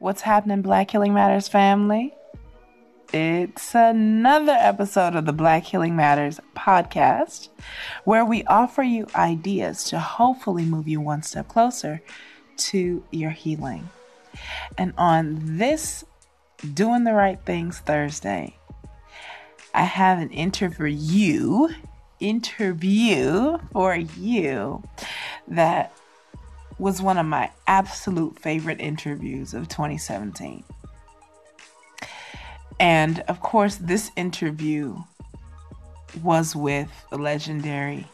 What's 0.00 0.22
happening, 0.22 0.62
Black 0.62 0.92
Healing 0.92 1.12
Matters 1.12 1.48
family? 1.48 2.14
It's 3.12 3.74
another 3.74 4.52
episode 4.52 5.16
of 5.16 5.26
the 5.26 5.32
Black 5.32 5.64
Healing 5.64 5.96
Matters 5.96 6.38
podcast 6.56 7.48
where 8.04 8.24
we 8.24 8.44
offer 8.44 8.84
you 8.84 9.08
ideas 9.16 9.82
to 9.84 9.98
hopefully 9.98 10.64
move 10.64 10.86
you 10.86 11.00
one 11.00 11.24
step 11.24 11.48
closer 11.48 12.00
to 12.58 13.02
your 13.10 13.30
healing. 13.30 13.88
And 14.76 14.94
on 14.96 15.58
this 15.58 16.04
Doing 16.74 17.02
the 17.02 17.14
Right 17.14 17.40
Things 17.44 17.80
Thursday, 17.80 18.56
I 19.74 19.82
have 19.82 20.20
an 20.20 20.30
interview 20.30 21.70
interview 22.20 23.58
for 23.72 23.96
you 23.96 24.82
that 25.48 25.92
was 26.78 27.02
one 27.02 27.18
of 27.18 27.26
my 27.26 27.50
absolute 27.66 28.38
favorite 28.38 28.80
interviews 28.80 29.54
of 29.54 29.68
2017. 29.68 30.62
And 32.80 33.20
of 33.28 33.40
course, 33.40 33.76
this 33.76 34.10
interview 34.16 34.96
was 36.22 36.54
with 36.54 36.88
the 37.10 37.18
legendary 37.18 38.06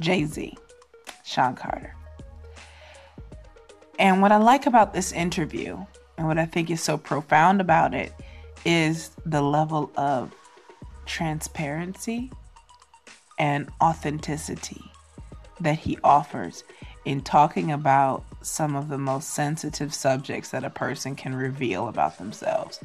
Jay 0.00 0.24
Z, 0.24 0.56
Sean 1.24 1.54
Carter. 1.54 1.94
And 3.98 4.20
what 4.20 4.30
I 4.30 4.36
like 4.36 4.66
about 4.66 4.92
this 4.92 5.12
interview, 5.12 5.84
and 6.18 6.26
what 6.26 6.38
I 6.38 6.44
think 6.44 6.70
is 6.70 6.82
so 6.82 6.96
profound 6.96 7.60
about 7.60 7.94
it, 7.94 8.12
is 8.64 9.10
the 9.24 9.42
level 9.42 9.90
of 9.96 10.34
transparency 11.06 12.30
and 13.38 13.68
authenticity 13.80 14.82
that 15.60 15.78
he 15.78 15.98
offers 16.04 16.64
in 17.06 17.20
talking 17.20 17.70
about 17.70 18.24
some 18.42 18.74
of 18.74 18.88
the 18.88 18.98
most 18.98 19.30
sensitive 19.30 19.94
subjects 19.94 20.50
that 20.50 20.64
a 20.64 20.70
person 20.70 21.14
can 21.14 21.34
reveal 21.34 21.86
about 21.86 22.18
themselves. 22.18 22.80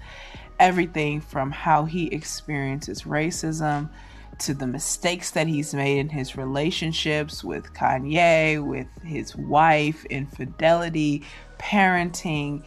Everything 0.60 1.20
from 1.20 1.50
how 1.50 1.86
he 1.86 2.06
experiences 2.08 3.02
racism 3.02 3.90
to 4.38 4.54
the 4.54 4.68
mistakes 4.68 5.32
that 5.32 5.48
he's 5.48 5.74
made 5.74 5.98
in 5.98 6.08
his 6.08 6.38
relationships 6.38 7.44
with 7.44 7.74
Kanye, 7.74 8.64
with 8.64 8.88
his 9.04 9.36
wife, 9.36 10.06
infidelity, 10.06 11.24
parenting, 11.58 12.64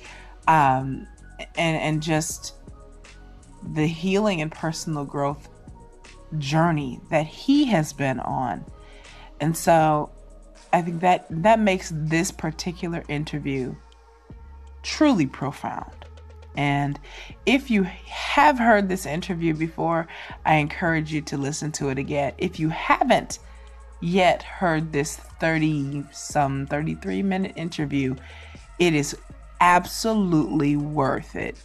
um, 0.48 1.06
and, 1.56 1.76
and 1.76 2.02
just 2.02 2.54
the 3.74 3.86
healing 3.86 4.40
and 4.40 4.50
personal 4.50 5.04
growth 5.04 5.48
journey 6.38 7.00
that 7.10 7.26
he 7.26 7.66
has 7.66 7.92
been 7.92 8.18
on. 8.18 8.64
And 9.40 9.56
so 9.56 10.10
I 10.74 10.82
think 10.82 11.02
that 11.02 11.26
that 11.30 11.60
makes 11.60 11.92
this 11.94 12.32
particular 12.32 13.04
interview 13.08 13.76
truly 14.82 15.24
profound. 15.24 15.92
And 16.56 16.98
if 17.46 17.70
you 17.70 17.84
have 17.84 18.58
heard 18.58 18.88
this 18.88 19.06
interview 19.06 19.54
before, 19.54 20.08
I 20.44 20.56
encourage 20.56 21.12
you 21.12 21.20
to 21.22 21.36
listen 21.36 21.70
to 21.72 21.90
it 21.90 21.98
again. 21.98 22.32
If 22.38 22.58
you 22.58 22.70
haven't 22.70 23.38
yet 24.00 24.42
heard 24.42 24.92
this 24.92 25.16
30 25.16 26.06
some 26.10 26.66
33 26.66 27.22
minute 27.22 27.52
interview, 27.54 28.16
it 28.80 28.94
is 28.94 29.16
absolutely 29.60 30.74
worth 30.74 31.36
it 31.36 31.56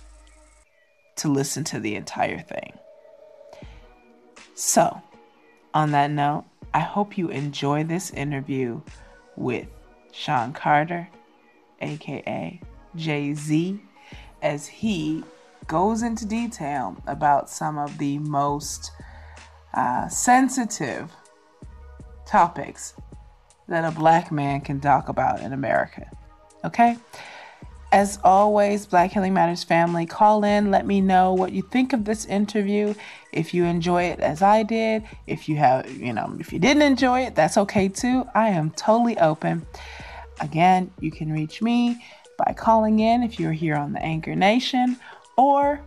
to 1.15 1.29
listen 1.29 1.63
to 1.63 1.79
the 1.79 1.95
entire 1.95 2.41
thing. 2.41 2.77
So, 4.53 5.01
on 5.79 5.91
that 5.91 6.11
note, 6.11 6.43
I 6.73 6.81
hope 6.81 7.17
you 7.17 7.29
enjoy 7.29 7.85
this 7.85 8.11
interview 8.11 8.81
with 9.37 9.67
Sean 10.11 10.51
Carter, 10.51 11.07
aka 11.79 12.59
Jay 12.97 13.33
Z, 13.33 13.79
as 14.41 14.67
he 14.67 15.23
goes 15.67 16.01
into 16.01 16.25
detail 16.25 17.01
about 17.07 17.49
some 17.49 17.77
of 17.77 17.97
the 17.97 18.19
most 18.19 18.91
uh, 19.73 20.09
sensitive 20.09 21.09
topics 22.27 22.93
that 23.69 23.85
a 23.85 23.97
black 23.97 24.33
man 24.33 24.59
can 24.59 24.81
talk 24.81 25.07
about 25.07 25.39
in 25.39 25.53
America. 25.53 26.11
Okay? 26.65 26.97
As 27.91 28.19
always, 28.23 28.85
Black 28.85 29.11
Healing 29.11 29.33
Matters 29.33 29.63
family, 29.63 30.05
call 30.05 30.43
in, 30.43 30.69
let 30.69 30.85
me 30.85 31.01
know 31.01 31.33
what 31.33 31.53
you 31.53 31.63
think 31.63 31.91
of 31.91 32.05
this 32.05 32.25
interview. 32.25 32.93
If 33.31 33.51
you 33.51 33.65
enjoy 33.65 34.03
it 34.03 34.19
as 34.19 34.43
I 34.43 34.61
did, 34.61 35.03
if 35.25 35.49
you 35.49 35.55
have, 35.55 35.89
you 35.89 36.13
know, 36.13 36.35
if 36.39 36.53
you 36.53 36.59
didn't 36.59 36.83
enjoy 36.83 37.21
it, 37.21 37.33
that's 37.33 37.57
okay 37.57 37.87
too. 37.87 38.27
I 38.35 38.49
am 38.49 38.69
totally 38.71 39.17
open. 39.17 39.65
Again, 40.39 40.91
you 40.99 41.09
can 41.09 41.33
reach 41.33 41.63
me 41.63 42.03
by 42.37 42.53
calling 42.53 42.99
in 42.99 43.23
if 43.23 43.39
you're 43.39 43.53
here 43.53 43.75
on 43.75 43.93
the 43.93 44.01
Anchor 44.01 44.35
Nation 44.35 44.97
or 45.35 45.81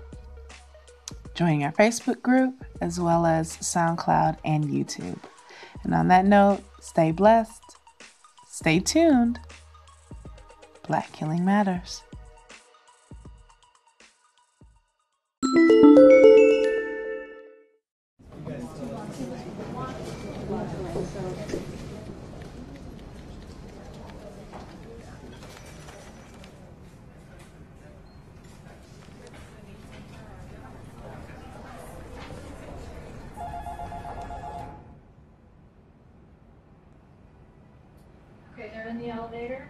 joining 1.34 1.62
our 1.64 1.72
Facebook 1.72 2.20
group 2.20 2.64
as 2.80 2.98
well 2.98 3.26
as 3.26 3.56
SoundCloud 3.58 4.38
and 4.44 4.64
YouTube. 4.64 5.18
And 5.84 5.94
on 5.94 6.08
that 6.08 6.26
note, 6.26 6.62
stay 6.80 7.12
blessed, 7.12 7.62
stay 8.48 8.80
tuned. 8.80 9.38
Black 10.86 11.14
Healing 11.16 11.44
Matters. 11.44 12.02
Okay, 38.52 38.70
they're 38.74 38.88
in 38.88 38.98
the 38.98 39.08
elevator. 39.08 39.68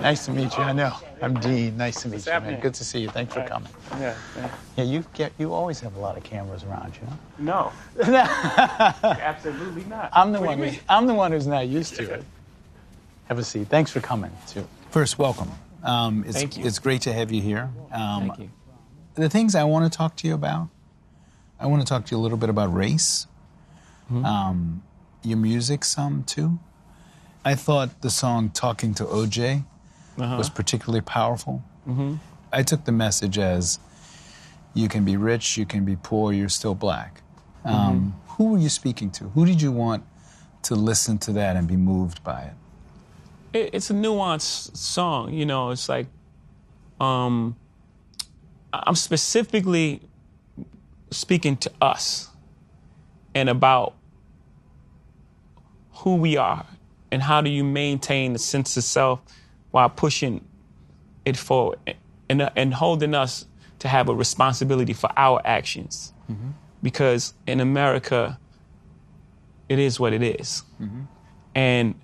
Nice 0.00 0.24
to 0.26 0.32
meet 0.32 0.56
you. 0.56 0.64
I 0.64 0.72
know. 0.72 0.94
I'm 1.20 1.34
Dean. 1.34 1.76
Nice 1.76 2.02
to 2.02 2.08
meet 2.08 2.14
What's 2.14 2.26
you, 2.26 2.32
man. 2.32 2.60
Good 2.60 2.74
to 2.74 2.84
see 2.84 3.00
you. 3.00 3.08
Thanks 3.08 3.34
for 3.34 3.44
coming. 3.46 3.68
Yeah. 3.92 4.16
yeah. 4.36 4.50
Yeah, 4.76 4.84
you 4.84 5.04
get 5.14 5.32
you 5.38 5.52
always 5.52 5.78
have 5.80 5.94
a 5.96 6.00
lot 6.00 6.16
of 6.16 6.24
cameras 6.24 6.64
around 6.64 6.96
you. 7.00 7.06
Know? 7.44 7.72
No, 7.98 8.00
absolutely 8.02 9.84
not. 9.84 10.10
I'm 10.12 10.32
the 10.32 10.40
What 10.40 10.48
one. 10.48 10.58
you 10.58 10.64
Who's. 10.66 10.80
I'm 10.88 11.06
the 11.06 11.14
one 11.14 11.32
who's 11.32 11.46
not 11.46 11.68
used 11.68 11.94
to 11.96 12.10
it. 12.14 12.24
Have 13.26 13.38
a 13.38 13.44
seat. 13.44 13.68
Thanks 13.68 13.90
for 13.90 14.00
coming 14.00 14.32
too. 14.48 14.66
First, 14.90 15.18
welcome. 15.18 15.50
Um, 15.84 16.24
it's, 16.26 16.38
Thank 16.38 16.56
you. 16.56 16.64
It's 16.64 16.78
great 16.78 17.02
to 17.02 17.12
have 17.12 17.30
you 17.30 17.40
here. 17.40 17.70
Um, 17.92 18.28
Thank 18.28 18.38
you. 18.40 18.50
The 19.14 19.28
things 19.28 19.54
I 19.54 19.64
want 19.64 19.90
to 19.90 19.96
talk 19.96 20.16
to 20.16 20.28
you 20.28 20.34
about. 20.34 20.68
I 21.60 21.66
want 21.66 21.80
to 21.82 21.86
talk 21.86 22.06
to 22.06 22.14
you 22.14 22.20
a 22.20 22.22
little 22.22 22.38
bit 22.38 22.48
about 22.48 22.74
race. 22.74 23.26
Mm-hmm. 24.06 24.24
Um, 24.24 24.82
your 25.22 25.38
music, 25.38 25.84
some 25.84 26.24
too. 26.24 26.58
I 27.44 27.54
thought 27.54 28.00
the 28.02 28.10
song 28.10 28.50
"Talking 28.50 28.94
to 28.94 29.04
OJ" 29.04 29.64
Uh-huh. 30.18 30.36
was 30.36 30.50
particularly 30.50 31.00
powerful. 31.00 31.62
I 32.52 32.62
took 32.62 32.84
the 32.84 32.92
message 32.92 33.38
as 33.38 33.78
you 34.74 34.88
can 34.88 35.04
be 35.04 35.16
rich, 35.16 35.56
you 35.56 35.64
can 35.66 35.84
be 35.84 35.96
poor, 35.96 36.32
you're 36.32 36.48
still 36.50 36.74
black. 36.74 37.22
Um, 37.64 38.14
Who 38.36 38.52
were 38.52 38.58
you 38.58 38.68
speaking 38.68 39.10
to? 39.12 39.24
Who 39.30 39.44
did 39.46 39.60
you 39.62 39.72
want 39.72 40.04
to 40.64 40.74
listen 40.74 41.18
to 41.18 41.32
that 41.32 41.56
and 41.56 41.66
be 41.66 41.76
moved 41.76 42.22
by 42.22 42.42
it? 42.42 42.54
It, 43.58 43.70
it's 43.74 43.90
a 43.90 43.94
nuanced 43.94 44.76
song. 44.76 45.32
You 45.32 45.46
know, 45.46 45.70
it's 45.70 45.88
like, 45.88 46.06
um, 47.00 47.56
I'm 48.72 48.94
specifically 48.94 50.02
speaking 51.10 51.56
to 51.58 51.70
us 51.80 52.28
and 53.34 53.48
about 53.48 53.94
who 55.96 56.16
we 56.16 56.36
are 56.36 56.66
and 57.12 57.22
how 57.22 57.40
do 57.42 57.50
you 57.50 57.62
maintain 57.62 58.32
the 58.32 58.38
sense 58.38 58.76
of 58.76 58.82
self 58.82 59.20
while 59.70 59.88
pushing 59.88 60.44
it 61.24 61.36
forward 61.36 61.78
and, 62.28 62.50
and 62.56 62.74
holding 62.74 63.14
us 63.14 63.46
to 63.78 63.88
have 63.88 64.08
a 64.08 64.14
responsibility 64.14 64.92
for 64.92 65.10
our 65.16 65.40
actions. 65.44 66.12
Mm-hmm. 66.30 66.50
Because 66.82 67.34
in 67.46 67.60
America, 67.60 68.38
it 69.68 69.78
is 69.78 70.00
what 70.00 70.12
it 70.12 70.22
is. 70.22 70.62
Mm-hmm. 70.80 71.02
And 71.54 71.94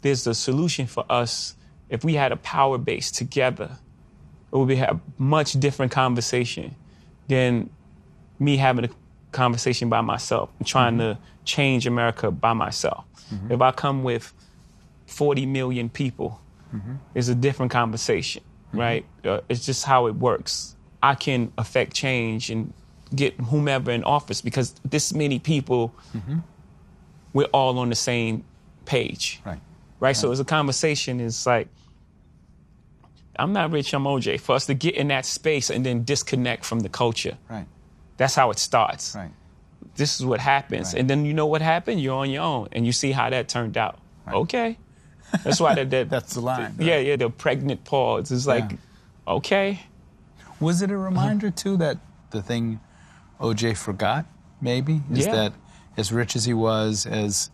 there's 0.00 0.26
a 0.26 0.34
solution 0.34 0.86
for 0.86 1.04
us 1.08 1.56
if 1.88 2.02
we 2.04 2.14
had 2.14 2.32
a 2.32 2.36
power 2.36 2.78
base 2.78 3.10
together. 3.10 3.78
It 4.52 4.56
would 4.56 4.68
be 4.68 4.78
a 4.78 5.00
much 5.18 5.52
different 5.52 5.92
conversation 5.92 6.74
than 7.28 7.70
me 8.38 8.56
having 8.56 8.84
a 8.86 8.88
conversation 9.32 9.88
by 9.88 10.00
myself 10.00 10.50
and 10.58 10.66
trying 10.66 10.98
mm-hmm. 10.98 11.14
to 11.14 11.18
change 11.44 11.86
America 11.86 12.30
by 12.30 12.52
myself. 12.52 13.04
Mm-hmm. 13.32 13.52
If 13.52 13.60
I 13.60 13.72
come 13.72 14.04
with 14.04 14.32
40 15.06 15.46
million 15.46 15.88
people, 15.88 16.40
mm-hmm. 16.74 16.94
it's 17.14 17.28
a 17.28 17.34
different 17.34 17.72
conversation, 17.72 18.42
right? 18.72 19.04
Uh, 19.24 19.40
it's 19.48 19.66
just 19.66 19.84
how 19.84 20.06
it 20.06 20.14
works. 20.14 20.76
I 21.02 21.14
can 21.14 21.52
affect 21.58 21.94
change 21.94 22.50
and 22.50 22.72
get 23.14 23.34
whomever 23.34 23.90
in 23.90 24.04
office 24.04 24.40
because 24.40 24.74
this 24.84 25.12
many 25.12 25.38
people, 25.38 25.94
we're 27.32 27.44
all 27.46 27.78
on 27.78 27.88
the 27.88 27.94
same 27.94 28.44
page. 28.84 29.40
Right. 29.44 29.60
Right. 30.00 30.16
So 30.16 30.30
it's 30.30 30.40
a 30.40 30.44
conversation. 30.44 31.20
It's 31.20 31.46
like, 31.46 31.68
I'm 33.38 33.52
not 33.52 33.70
rich, 33.70 33.94
I'm 33.94 34.04
OJ. 34.04 34.40
For 34.40 34.54
us 34.54 34.66
to 34.66 34.74
get 34.74 34.94
in 34.94 35.08
that 35.08 35.24
space 35.24 35.70
and 35.70 35.86
then 35.86 36.04
disconnect 36.04 36.64
from 36.64 36.80
the 36.80 36.88
culture. 36.88 37.38
Right. 37.48 37.66
That's 38.22 38.36
how 38.36 38.52
it 38.52 38.60
starts. 38.60 39.16
Right. 39.16 39.32
This 39.96 40.20
is 40.20 40.24
what 40.24 40.38
happens. 40.38 40.92
Right. 40.92 41.00
And 41.00 41.10
then 41.10 41.24
you 41.24 41.34
know 41.34 41.46
what 41.46 41.60
happened? 41.60 42.00
You're 42.00 42.14
on 42.14 42.30
your 42.30 42.44
own 42.44 42.68
and 42.70 42.86
you 42.86 42.92
see 42.92 43.10
how 43.10 43.28
that 43.30 43.48
turned 43.48 43.76
out. 43.76 43.98
Okay. 44.32 44.78
That's 45.42 45.58
why 45.58 45.74
that, 45.74 45.90
that 45.90 46.08
That's 46.14 46.34
the 46.34 46.40
line. 46.40 46.76
yeah, 46.78 46.98
yeah, 46.98 47.16
the 47.16 47.30
pregnant 47.30 47.82
pause 47.84 48.30
is 48.30 48.46
like, 48.46 48.70
Yeah. 48.70 49.34
okay. 49.34 49.80
Was 50.60 50.82
it 50.82 50.92
a 50.92 50.94
uh-huh. 50.94 51.02
reminder 51.02 51.50
too 51.50 51.76
that 51.78 51.98
the 52.30 52.40
thing 52.42 52.78
OJ 53.40 53.76
forgot? 53.76 54.26
Maybe 54.60 55.02
is 55.10 55.26
Yeah. 55.26 55.34
that 55.34 55.52
as 55.96 56.12
rich 56.12 56.36
as 56.36 56.44
he 56.44 56.54
was, 56.54 57.04
as 57.04 57.50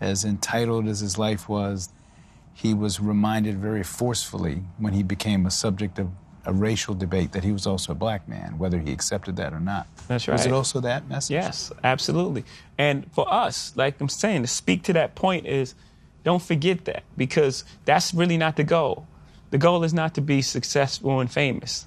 as 0.00 0.24
entitled 0.24 0.88
as 0.88 0.98
his 0.98 1.18
life 1.18 1.48
was, 1.48 1.90
he 2.52 2.74
was 2.74 2.98
reminded 2.98 3.58
very 3.58 3.84
forcefully 3.84 4.64
when 4.76 4.92
he 4.92 5.04
became 5.04 5.46
a 5.46 5.52
subject 5.52 6.00
of 6.00 6.10
a 6.50 6.52
racial 6.52 6.94
debate 6.94 7.30
that 7.32 7.44
he 7.44 7.52
was 7.52 7.64
also 7.64 7.92
a 7.92 7.94
black 7.94 8.28
man, 8.28 8.58
whether 8.58 8.78
he 8.80 8.92
accepted 8.92 9.36
that 9.36 9.52
or 9.52 9.60
not. 9.60 9.86
That's 10.08 10.26
right. 10.26 10.34
Was 10.34 10.46
it 10.46 10.52
also 10.52 10.80
that 10.80 11.08
message? 11.08 11.34
Yes, 11.34 11.70
absolutely. 11.84 12.44
And 12.76 13.10
for 13.12 13.32
us, 13.32 13.72
like 13.76 14.00
I'm 14.00 14.08
saying, 14.08 14.42
to 14.42 14.48
speak 14.48 14.82
to 14.84 14.92
that 14.94 15.14
point 15.14 15.46
is 15.46 15.76
don't 16.24 16.42
forget 16.42 16.84
that 16.86 17.04
because 17.16 17.64
that's 17.84 18.12
really 18.12 18.36
not 18.36 18.56
the 18.56 18.64
goal. 18.64 19.06
The 19.50 19.58
goal 19.58 19.84
is 19.84 19.94
not 19.94 20.14
to 20.14 20.20
be 20.20 20.42
successful 20.42 21.20
and 21.20 21.30
famous. 21.30 21.86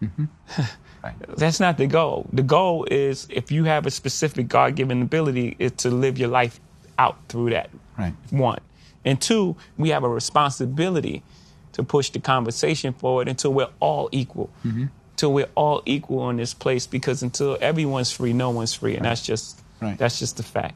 Mm-hmm. 0.00 0.24
Right. 1.02 1.16
That's 1.36 1.58
not 1.58 1.78
the 1.78 1.88
goal. 1.88 2.28
The 2.32 2.44
goal 2.44 2.86
is 2.88 3.26
if 3.28 3.50
you 3.50 3.64
have 3.64 3.86
a 3.86 3.90
specific 3.90 4.46
God 4.46 4.76
given 4.76 5.02
ability, 5.02 5.56
is 5.58 5.72
to 5.78 5.90
live 5.90 6.16
your 6.16 6.28
life 6.28 6.60
out 6.96 7.18
through 7.28 7.50
that. 7.50 7.70
Right. 7.98 8.14
One. 8.30 8.60
And 9.04 9.20
two, 9.20 9.56
we 9.76 9.88
have 9.88 10.04
a 10.04 10.08
responsibility 10.08 11.24
to 11.72 11.82
push 11.82 12.10
the 12.10 12.20
conversation 12.20 12.92
forward 12.92 13.28
until 13.28 13.52
we're 13.52 13.70
all 13.80 14.08
equal. 14.12 14.50
Mm-hmm. 14.64 14.86
Until 15.12 15.32
we're 15.32 15.50
all 15.54 15.82
equal 15.86 16.28
in 16.30 16.36
this 16.36 16.54
place 16.54 16.86
because 16.86 17.22
until 17.22 17.56
everyone's 17.60 18.12
free, 18.12 18.32
no 18.32 18.50
one's 18.50 18.74
free. 18.74 18.96
And 18.96 19.04
that's 19.04 19.22
just 19.22 19.60
Right. 19.80 19.98
that's 19.98 20.18
just 20.18 20.36
the 20.36 20.42
fact. 20.44 20.74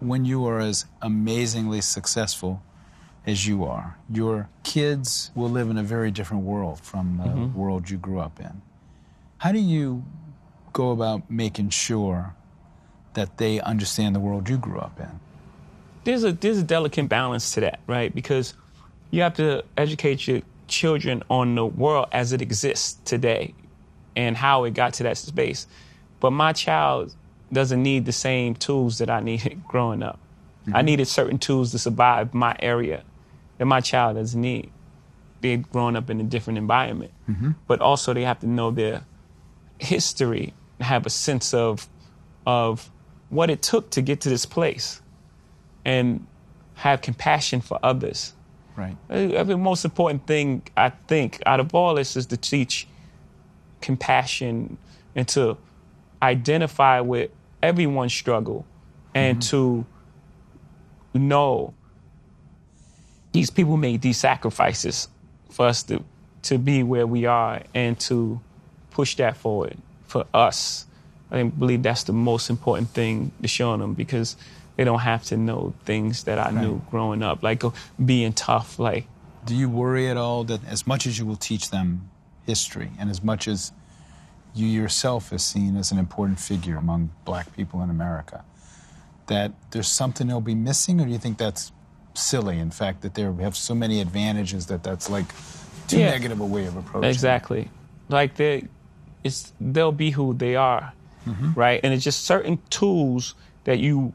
when 0.00 0.24
you 0.24 0.46
are 0.46 0.60
as 0.60 0.84
amazingly 1.02 1.80
successful 1.80 2.62
as 3.26 3.46
you 3.46 3.64
are, 3.64 3.96
your 4.12 4.48
kids 4.62 5.30
will 5.34 5.50
live 5.50 5.70
in 5.70 5.76
a 5.76 5.82
very 5.82 6.10
different 6.10 6.44
world 6.44 6.80
from 6.80 7.18
the 7.18 7.24
mm-hmm. 7.28 7.58
world 7.58 7.90
you 7.90 7.96
grew 7.98 8.20
up 8.20 8.38
in. 8.40 8.62
How 9.38 9.50
do 9.52 9.58
you 9.58 10.04
go 10.72 10.90
about 10.92 11.28
making 11.30 11.70
sure 11.70 12.34
that 13.14 13.38
they 13.38 13.60
understand 13.60 14.14
the 14.14 14.20
world 14.20 14.48
you 14.48 14.56
grew 14.56 14.78
up 14.78 14.98
in? 15.00 15.20
there's 16.04 16.24
a 16.24 16.32
there's 16.32 16.58
a 16.58 16.62
delicate 16.62 17.08
balance 17.08 17.52
to 17.52 17.60
that, 17.60 17.80
right? 17.86 18.14
Because 18.14 18.54
you 19.10 19.22
have 19.22 19.34
to 19.34 19.64
educate 19.76 20.26
your 20.26 20.42
children 20.66 21.22
on 21.30 21.54
the 21.54 21.64
world 21.64 22.08
as 22.12 22.32
it 22.32 22.42
exists 22.42 22.98
today 23.04 23.54
and 24.16 24.36
how 24.36 24.64
it 24.64 24.74
got 24.74 24.94
to 24.94 25.02
that 25.04 25.16
space. 25.16 25.66
But 26.20 26.32
my 26.32 26.52
child 26.52 27.14
doesn't 27.52 27.82
need 27.82 28.04
the 28.04 28.12
same 28.12 28.54
tools 28.54 28.98
that 28.98 29.08
I 29.08 29.20
needed 29.20 29.62
growing 29.68 30.02
up. 30.02 30.18
I 30.66 30.70
mm-hmm. 30.70 30.86
needed 30.86 31.08
certain 31.08 31.38
tools 31.38 31.70
to 31.72 31.78
survive 31.78 32.34
my 32.34 32.54
area 32.60 33.02
that 33.56 33.64
my 33.64 33.80
child 33.80 34.16
doesn't 34.16 34.40
need. 34.40 34.70
They've 35.40 35.68
grown 35.70 35.96
up 35.96 36.10
in 36.10 36.20
a 36.20 36.24
different 36.24 36.58
environment. 36.58 37.12
Mm-hmm. 37.28 37.52
But 37.66 37.80
also 37.80 38.12
they 38.12 38.24
have 38.24 38.40
to 38.40 38.46
know 38.46 38.70
their 38.70 39.04
history, 39.78 40.52
and 40.78 40.86
have 40.86 41.06
a 41.06 41.10
sense 41.10 41.54
of 41.54 41.88
of 42.46 42.90
what 43.30 43.50
it 43.50 43.62
took 43.62 43.90
to 43.90 44.02
get 44.02 44.22
to 44.22 44.28
this 44.28 44.46
place 44.46 45.00
and 45.84 46.26
have 46.74 47.00
compassion 47.02 47.60
for 47.60 47.78
others. 47.82 48.34
Right. 48.78 48.96
Uh, 49.10 49.42
The 49.42 49.56
most 49.56 49.84
important 49.84 50.26
thing 50.26 50.62
I 50.76 50.90
think 51.08 51.42
out 51.44 51.58
of 51.58 51.74
all 51.74 51.96
this 51.96 52.16
is 52.16 52.26
to 52.26 52.36
teach 52.36 52.86
compassion 53.80 54.78
and 55.16 55.26
to 55.28 55.56
identify 56.22 57.00
with 57.00 57.30
everyone's 57.60 58.14
struggle 58.14 58.64
and 59.14 59.42
to 59.42 59.84
know 61.12 61.74
these 63.32 63.50
people 63.50 63.76
made 63.76 64.00
these 64.00 64.18
sacrifices 64.18 65.08
for 65.50 65.66
us 65.66 65.82
to 65.84 66.04
to 66.42 66.56
be 66.56 66.84
where 66.84 67.06
we 67.06 67.26
are 67.26 67.62
and 67.74 67.98
to 67.98 68.40
push 68.90 69.16
that 69.16 69.36
forward 69.36 69.76
for 70.06 70.24
us. 70.32 70.86
I 71.32 71.42
believe 71.42 71.82
that's 71.82 72.04
the 72.04 72.12
most 72.12 72.48
important 72.48 72.90
thing 72.90 73.32
to 73.42 73.48
show 73.48 73.76
them 73.76 73.94
because 73.94 74.36
they 74.78 74.84
don't 74.84 75.00
have 75.00 75.24
to 75.24 75.36
know 75.36 75.74
things 75.84 76.22
that 76.24 76.38
I 76.38 76.52
knew 76.52 76.80
growing 76.88 77.20
up, 77.20 77.42
like 77.42 77.64
uh, 77.64 77.70
being 78.02 78.32
tough, 78.32 78.78
like 78.78 79.06
Do 79.44 79.56
you 79.56 79.68
worry 79.68 80.08
at 80.08 80.16
all 80.16 80.44
that 80.44 80.60
as 80.68 80.86
much 80.86 81.04
as 81.04 81.18
you 81.18 81.26
will 81.26 81.36
teach 81.50 81.70
them 81.70 82.08
history 82.46 82.90
and 82.96 83.10
as 83.10 83.20
much 83.22 83.48
as 83.48 83.72
you 84.54 84.68
yourself 84.68 85.32
is 85.32 85.42
seen 85.42 85.76
as 85.76 85.90
an 85.90 85.98
important 85.98 86.38
figure 86.38 86.76
among 86.76 87.10
black 87.24 87.54
people 87.56 87.82
in 87.82 87.90
America, 87.90 88.44
that 89.26 89.50
there's 89.72 89.88
something 89.88 90.28
they'll 90.28 90.40
be 90.40 90.54
missing, 90.54 91.00
or 91.00 91.06
do 91.06 91.10
you 91.10 91.18
think 91.18 91.38
that's 91.38 91.72
silly? 92.14 92.58
In 92.60 92.70
fact, 92.70 93.02
that 93.02 93.14
they 93.14 93.22
have 93.22 93.56
so 93.56 93.74
many 93.74 94.00
advantages 94.00 94.66
that 94.66 94.84
that's 94.84 95.10
like 95.10 95.26
too 95.88 95.98
Yeah. 95.98 96.10
negative 96.10 96.40
a 96.40 96.46
way 96.46 96.66
of 96.66 96.76
approaching. 96.76 97.08
it? 97.08 97.12
Exactly. 97.12 97.68
Like 98.08 98.36
they, 98.36 98.68
it's 99.24 99.52
they'll 99.60 99.90
be 100.06 100.10
who 100.12 100.34
they 100.34 100.54
are, 100.54 100.92
right? 101.56 101.80
And 101.82 101.92
it's 101.92 102.04
just 102.04 102.24
certain 102.24 102.58
tools 102.70 103.34
that 103.64 103.80
you 103.80 104.12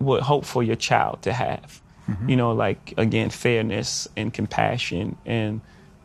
would 0.00 0.22
hope 0.22 0.44
for 0.44 0.62
your 0.62 0.76
child 0.76 1.22
to 1.22 1.32
have. 1.32 1.80
Mm-hmm. 2.08 2.28
You 2.28 2.36
know, 2.36 2.52
like 2.52 2.94
again, 2.96 3.30
fairness 3.30 4.08
and 4.16 4.32
compassion 4.32 5.16
and 5.24 5.60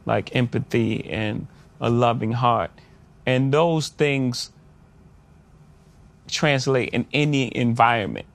like 0.06 0.36
empathy 0.36 1.10
and 1.10 1.48
a 1.82 1.90
loving 1.90 2.32
heart, 2.32 2.72
and 3.26 3.54
those 3.54 3.90
things 3.90 4.52
translate 6.28 6.90
in 6.90 7.06
any 7.14 7.56
environment. 7.56 8.26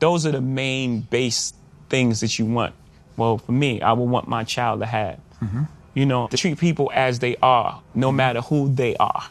Those 0.00 0.26
are 0.26 0.32
the 0.32 0.40
main 0.40 1.00
base 1.00 1.54
things 1.88 2.20
that 2.20 2.38
you 2.38 2.46
want. 2.46 2.74
Well, 3.16 3.38
for 3.38 3.52
me, 3.52 3.80
I 3.80 3.92
would 3.92 4.08
want 4.08 4.28
my 4.28 4.44
child 4.44 4.80
to 4.80 4.86
have. 4.86 5.18
Mm-hmm. 5.42 5.62
You 5.94 6.06
know, 6.06 6.26
to 6.26 6.36
treat 6.36 6.58
people 6.58 6.90
as 6.92 7.20
they 7.20 7.36
are, 7.40 7.80
no 7.94 8.08
mm-hmm. 8.08 8.16
matter 8.16 8.40
who 8.40 8.68
they 8.74 8.96
are, 8.96 9.24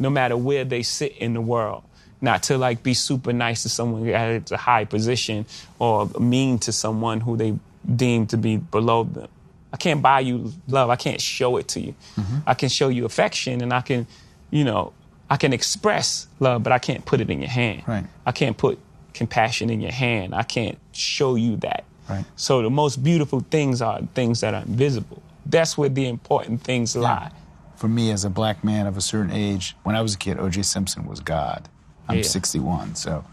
no 0.00 0.10
matter 0.10 0.36
where 0.36 0.64
they 0.64 0.82
sit 0.82 1.16
in 1.18 1.32
the 1.32 1.40
world. 1.40 1.84
Not 2.20 2.42
to 2.44 2.58
like 2.58 2.82
be 2.82 2.94
super 2.94 3.32
nice 3.32 3.62
to 3.62 3.68
someone 3.68 4.08
at 4.08 4.50
a 4.50 4.56
high 4.56 4.84
position 4.84 5.46
or 5.78 6.06
mean 6.18 6.58
to 6.60 6.72
someone 6.72 7.20
who 7.20 7.36
they 7.36 7.54
deem 7.94 8.26
to 8.28 8.36
be 8.36 8.56
below 8.56 9.04
them. 9.04 9.28
I 9.72 9.76
can't 9.76 10.02
buy 10.02 10.20
you 10.20 10.52
love. 10.66 10.90
I 10.90 10.96
can't 10.96 11.20
show 11.20 11.58
it 11.58 11.68
to 11.68 11.80
you. 11.80 11.94
Mm-hmm. 12.16 12.38
I 12.46 12.54
can 12.54 12.68
show 12.68 12.88
you 12.88 13.04
affection 13.04 13.60
and 13.60 13.72
I 13.72 13.82
can, 13.82 14.06
you 14.50 14.64
know, 14.64 14.92
I 15.30 15.36
can 15.36 15.52
express 15.52 16.26
love, 16.40 16.62
but 16.62 16.72
I 16.72 16.78
can't 16.78 17.04
put 17.04 17.20
it 17.20 17.30
in 17.30 17.40
your 17.40 17.50
hand. 17.50 17.82
Right. 17.86 18.04
I 18.24 18.32
can't 18.32 18.56
put 18.56 18.78
compassion 19.12 19.68
in 19.70 19.80
your 19.80 19.92
hand. 19.92 20.34
I 20.34 20.42
can't 20.42 20.78
show 20.92 21.34
you 21.34 21.56
that. 21.56 21.84
Right. 22.08 22.24
So 22.36 22.62
the 22.62 22.70
most 22.70 23.02
beautiful 23.02 23.40
things 23.50 23.82
are 23.82 24.00
things 24.14 24.40
that 24.40 24.54
are 24.54 24.62
invisible. 24.62 25.22
That's 25.44 25.76
where 25.76 25.88
the 25.88 26.08
important 26.08 26.62
things 26.62 26.96
lie. 26.96 27.30
For 27.76 27.88
me, 27.88 28.10
as 28.10 28.24
a 28.24 28.30
black 28.30 28.64
man 28.64 28.86
of 28.86 28.96
a 28.96 29.00
certain 29.00 29.30
age, 29.30 29.76
when 29.82 29.94
I 29.94 30.00
was 30.00 30.14
a 30.14 30.18
kid, 30.18 30.38
O.J. 30.38 30.62
Simpson 30.62 31.06
was 31.06 31.20
God. 31.20 31.68
I'm 32.08 32.18
Yeah. 32.18 32.22
61, 32.22 32.94
so 32.94 33.24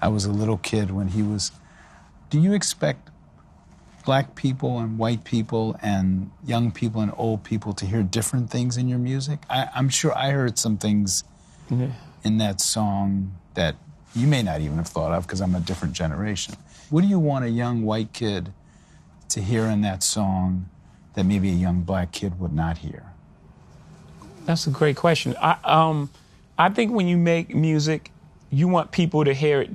I 0.00 0.08
was 0.08 0.24
a 0.24 0.32
little 0.32 0.58
kid 0.58 0.90
when 0.90 1.08
he 1.08 1.22
was. 1.22 1.50
Do 2.30 2.38
you 2.38 2.52
expect 2.52 3.08
black 4.04 4.34
people 4.34 4.78
and 4.78 4.98
white 4.98 5.24
people 5.24 5.76
and 5.82 6.30
young 6.46 6.70
people 6.70 7.00
and 7.00 7.12
old 7.16 7.42
people 7.44 7.72
to 7.74 7.86
hear 7.86 8.02
different 8.02 8.50
things 8.50 8.76
in 8.76 8.88
your 8.88 8.98
music? 8.98 9.40
I, 9.50 9.68
I'm 9.74 9.88
sure 9.88 10.16
I 10.16 10.30
heard 10.30 10.58
some 10.58 10.76
things 10.76 11.24
in 12.24 12.38
that 12.38 12.60
song 12.60 13.34
that 13.54 13.76
you 14.14 14.26
may 14.26 14.42
not 14.42 14.60
even 14.60 14.76
have 14.76 14.88
thought 14.88 15.12
of 15.12 15.26
because 15.26 15.40
I'm 15.40 15.54
a 15.54 15.60
different 15.60 15.94
generation. 15.94 16.54
What 16.90 17.02
do 17.02 17.06
you 17.06 17.18
want 17.18 17.44
a 17.44 17.50
young 17.50 17.82
white 17.82 18.12
kid 18.12 18.52
to 19.30 19.42
hear 19.42 19.64
in 19.64 19.82
that 19.82 20.02
song 20.02 20.68
that 21.14 21.24
maybe 21.24 21.50
a 21.50 21.54
young 21.54 21.82
black 21.82 22.12
kid 22.12 22.40
would 22.40 22.52
not 22.52 22.78
hear? 22.78 23.04
That's 24.46 24.66
a 24.66 24.70
great 24.70 24.96
question. 24.96 25.34
I 25.40 25.58
um 25.64 26.10
I 26.58 26.70
think 26.70 26.92
when 26.92 27.06
you 27.06 27.18
make 27.18 27.54
music, 27.54 28.10
you 28.50 28.68
want 28.68 28.90
people 28.90 29.24
to 29.24 29.34
hear 29.34 29.62
it 29.62 29.70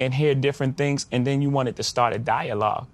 and 0.00 0.12
hear 0.12 0.34
different 0.34 0.76
things, 0.76 1.06
and 1.10 1.26
then 1.26 1.40
you 1.42 1.50
want 1.50 1.68
it 1.68 1.76
to 1.76 1.82
start 1.82 2.12
a 2.12 2.18
dialog 2.18 2.86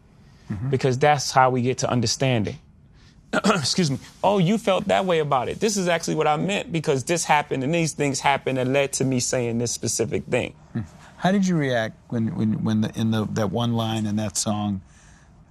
mm-hmm. 0.51 0.71
because 0.71 0.99
that's 0.99 1.33
how 1.33 1.51
we 1.51 1.63
get 1.63 1.79
to 1.79 1.91
understanding. 1.91 2.59
Excuse 3.33 3.91
me. 3.91 3.99
Oh, 4.23 4.39
you 4.39 4.59
felt 4.59 4.87
that 4.89 5.07
way 5.07 5.21
about 5.21 5.49
it. 5.49 5.59
This 5.59 5.77
is 5.77 5.89
actually 5.89 6.17
what 6.17 6.27
I 6.27 6.37
meant 6.37 6.71
because 6.71 7.05
this 7.05 7.25
happened 7.25 7.65
and 7.65 7.75
these 7.75 7.93
things 7.93 8.21
happened 8.21 8.59
and 8.59 8.73
led 8.73 8.93
to 8.95 9.05
me 9.05 9.21
saying 9.21 9.59
this 9.59 9.73
specific 9.73 10.25
thing. 10.27 10.55
Hmm. 10.73 10.81
How 11.17 11.33
did 11.33 11.47
you 11.47 11.57
react 11.57 11.97
when, 12.09 12.35
when, 12.35 12.65
when 12.65 12.81
the, 12.83 12.93
in 12.99 13.11
the, 13.11 13.25
that 13.33 13.51
one 13.51 13.75
line 13.75 14.07
in 14.07 14.17
that 14.17 14.37
song 14.37 14.83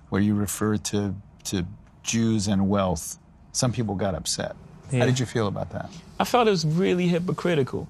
where 0.10 0.22
you 0.22 0.36
refer 0.36 0.78
to, 0.78 1.16
to 1.46 1.66
Jews 2.04 2.48
and 2.48 2.70
wealth? 2.70 3.18
Some 3.54 3.72
people 3.72 3.96
got 3.96 4.14
upset. 4.14 4.56
Yeah. 4.92 5.00
How 5.00 5.06
did 5.06 5.20
you 5.20 5.26
feel 5.26 5.48
about 5.48 5.72
that? 5.72 5.90
I 6.20 6.26
felt 6.26 6.48
it 6.48 6.52
was 6.52 6.66
really 6.66 7.08
hypocritical 7.08 7.88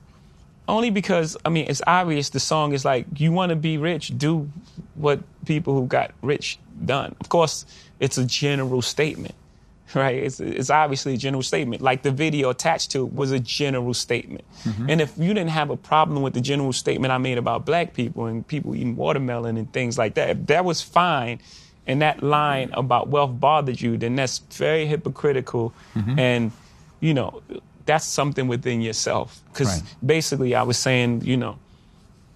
Only 0.68 0.90
because 0.90 1.38
I 1.44 1.50
mean 1.50 1.66
it's 1.68 1.82
obvious 1.86 2.30
the 2.30 2.40
song 2.40 2.74
is 2.74 2.86
like 2.86 3.06
you 3.18 3.32
want 3.32 3.50
to 3.50 3.56
be 3.56 3.78
rich, 3.78 4.18
do 4.18 4.50
what 4.96 5.20
people 5.46 5.74
who 5.74 5.88
got 5.88 6.12
rich 6.22 6.60
done. 6.86 7.16
Of 7.20 7.30
course, 7.30 7.66
it's 8.00 8.18
a 8.18 8.26
general 8.26 8.82
statement, 8.82 9.36
right? 9.96 10.16
It's, 10.16 10.40
it's 10.40 10.70
obviously 10.70 11.16
a 11.16 11.18
general 11.18 11.44
statement. 11.44 11.82
Like 11.82 12.04
the 12.04 12.12
video 12.12 12.50
attached 12.50 12.92
to 12.92 13.06
it 13.06 13.14
was 13.14 13.32
a 13.32 13.40
general 13.40 13.94
statement. 13.94 14.46
Mm-hmm. 14.64 14.90
And 14.90 15.02
if 15.02 15.14
you 15.18 15.34
didn't 15.34 15.50
have 15.50 15.70
a 15.70 15.78
problem 15.78 16.22
with 16.22 16.34
the 16.34 16.42
general 16.42 16.74
statement 16.74 17.12
I 17.12 17.18
made 17.18 17.38
about 17.38 17.66
black 17.66 17.94
people 17.94 18.26
and 18.26 18.46
people 18.46 18.76
eating 18.76 18.96
watermelon 18.96 19.58
and 19.58 19.72
things 19.74 19.98
like 19.98 20.14
that, 20.16 20.30
if 20.30 20.46
that 20.48 20.66
was 20.66 20.82
fine, 20.82 21.40
and 21.88 22.02
that 22.02 22.22
line 22.22 22.70
about 22.74 23.08
wealth 23.10 23.40
bothered 23.40 23.82
you, 23.82 23.98
then 23.98 24.16
that's 24.16 24.38
very 24.38 24.86
hypocritical 24.86 25.74
mm-hmm. 25.96 26.18
and 26.18 26.52
you 27.00 27.14
know 27.14 27.42
that's 27.86 28.06
something 28.06 28.48
within 28.48 28.82
yourself 28.82 29.42
because 29.52 29.68
Right. 29.82 29.96
basically 30.06 30.56
i 30.56 30.64
was 30.64 30.78
saying 30.78 31.22
you 31.24 31.38
know 31.38 31.58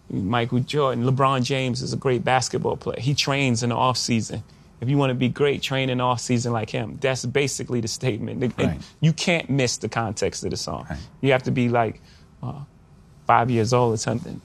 michael 0.10 0.60
jordan 0.60 1.04
lebron 1.04 1.44
james 1.44 1.82
is 1.82 1.94
a 1.94 1.98
great 1.98 2.24
basketball 2.24 2.78
player 2.78 3.00
he 3.00 3.14
trains 3.14 3.64
in 3.64 3.70
the 3.70 3.76
off 3.76 3.98
season 3.98 4.44
if 4.82 4.90
you 4.90 4.98
want 4.98 5.10
to 5.10 5.16
be 5.16 5.30
great 5.30 5.62
train 5.62 5.90
in 5.90 5.98
the 6.00 6.04
off 6.04 6.20
season 6.22 6.52
like 6.54 6.70
him 6.70 6.98
that's 7.02 7.26
basically 7.26 7.82
the 7.82 7.88
statement 7.88 8.44
And 8.44 8.54
Right. 8.58 8.82
you 9.02 9.14
can't 9.14 9.50
miss 9.50 9.78
the 9.78 9.90
context 9.90 10.44
of 10.44 10.52
the 10.52 10.58
song 10.58 10.86
Right. 10.90 11.00
you 11.22 11.32
have 11.32 11.44
to 11.44 11.52
be 11.52 11.70
like 11.70 12.02
uh, 12.44 12.62
five 13.26 13.50
years 13.50 13.74
old 13.74 13.94
or 13.96 13.98
something 13.98 14.42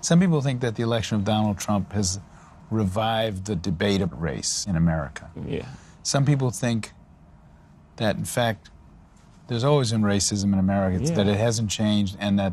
Some 0.00 0.20
people 0.20 0.40
think 0.40 0.60
that 0.60 0.76
the 0.76 0.82
election 0.82 1.16
of 1.18 1.24
Donald 1.24 1.58
Trump 1.58 1.92
has 1.92 2.20
revived 2.70 3.44
the 3.46 3.56
debate 3.56 4.00
of 4.00 4.10
race 4.22 4.64
in 4.68 4.76
America. 4.76 5.30
yeah 5.46 5.66
Some 6.02 6.24
people 6.24 6.50
think 6.50 6.92
that, 7.96 8.16
in 8.16 8.24
fact, 8.24 8.70
there's 9.48 9.64
always 9.64 9.92
been 9.92 10.02
racism 10.02 10.52
in 10.52 10.58
America, 10.58 10.96
it's 11.00 11.10
Yeah. 11.10 11.16
that 11.16 11.28
it 11.28 11.38
hasn't 11.38 11.70
changed, 11.70 12.16
and 12.18 12.38
that 12.38 12.52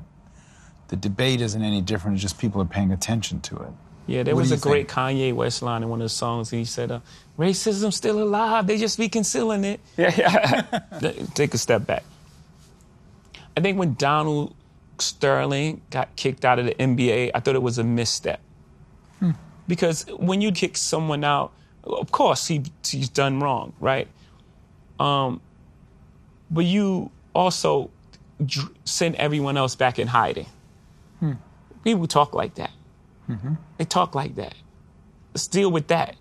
the 0.89 0.95
debate 0.95 1.41
isn't 1.41 1.61
any 1.61 1.81
different, 1.81 2.15
it's 2.15 2.21
just 2.21 2.37
people 2.37 2.61
are 2.61 2.65
paying 2.65 2.91
attention 2.91 3.39
to 3.41 3.55
it. 3.57 3.69
Yeah, 4.05 4.23
there 4.23 4.35
What 4.35 4.41
was 4.41 4.51
a 4.51 4.57
great 4.57 4.91
think? 4.91 5.17
Kanye 5.19 5.33
West 5.33 5.61
line 5.61 5.81
in 5.81 5.89
one 5.89 6.01
of 6.01 6.05
the 6.05 6.09
songs. 6.09 6.49
He 6.49 6.65
said, 6.65 6.91
uh, 6.91 6.99
"Racism's 7.39 7.95
still 7.95 8.21
alive. 8.21 8.67
They 8.67 8.77
just 8.77 8.97
be 8.97 9.07
concealing 9.07 9.63
it." 9.63 9.79
Yeah, 9.97 10.13
yeah. 10.17 11.11
Take 11.35 11.53
a 11.53 11.57
step 11.57 11.87
back. 11.87 12.03
I 13.55 13.61
think 13.61 13.77
when 13.79 13.93
Donald 13.95 14.53
Sterling 14.99 15.81
got 15.89 16.13
kicked 16.17 16.43
out 16.43 16.59
of 16.59 16.65
the 16.65 16.75
NBA, 16.75 17.31
I 17.33 17.39
thought 17.39 17.55
it 17.55 17.61
was 17.61 17.77
a 17.77 17.83
misstep. 17.83 18.39
Because 19.69 20.05
when 20.19 20.41
you 20.41 20.51
kick 20.51 20.75
someone 20.75 21.23
out, 21.23 21.53
of 21.85 22.11
course 22.11 22.47
he 22.47 22.63
he's 22.85 23.07
done 23.07 23.39
wrong, 23.39 23.71
right? 23.79 24.09
Um, 24.99 25.39
but 26.53 26.65
you 26.65 27.11
also 27.35 27.89
dr- 28.45 28.71
send 28.85 29.15
everyone 29.15 29.57
else 29.57 29.75
back 29.75 29.99
in 29.99 30.07
hiding. 30.07 30.45
Hmm. 31.19 31.33
People 31.83 32.07
talk 32.07 32.33
like 32.33 32.55
that. 32.55 32.71
Mm-hmm. 33.29 33.55
They 33.77 33.85
talk 33.85 34.15
like 34.15 34.35
that. 34.35 34.53
Let's 35.33 35.47
deal 35.47 35.71
with 35.71 35.87
that. 35.87 36.15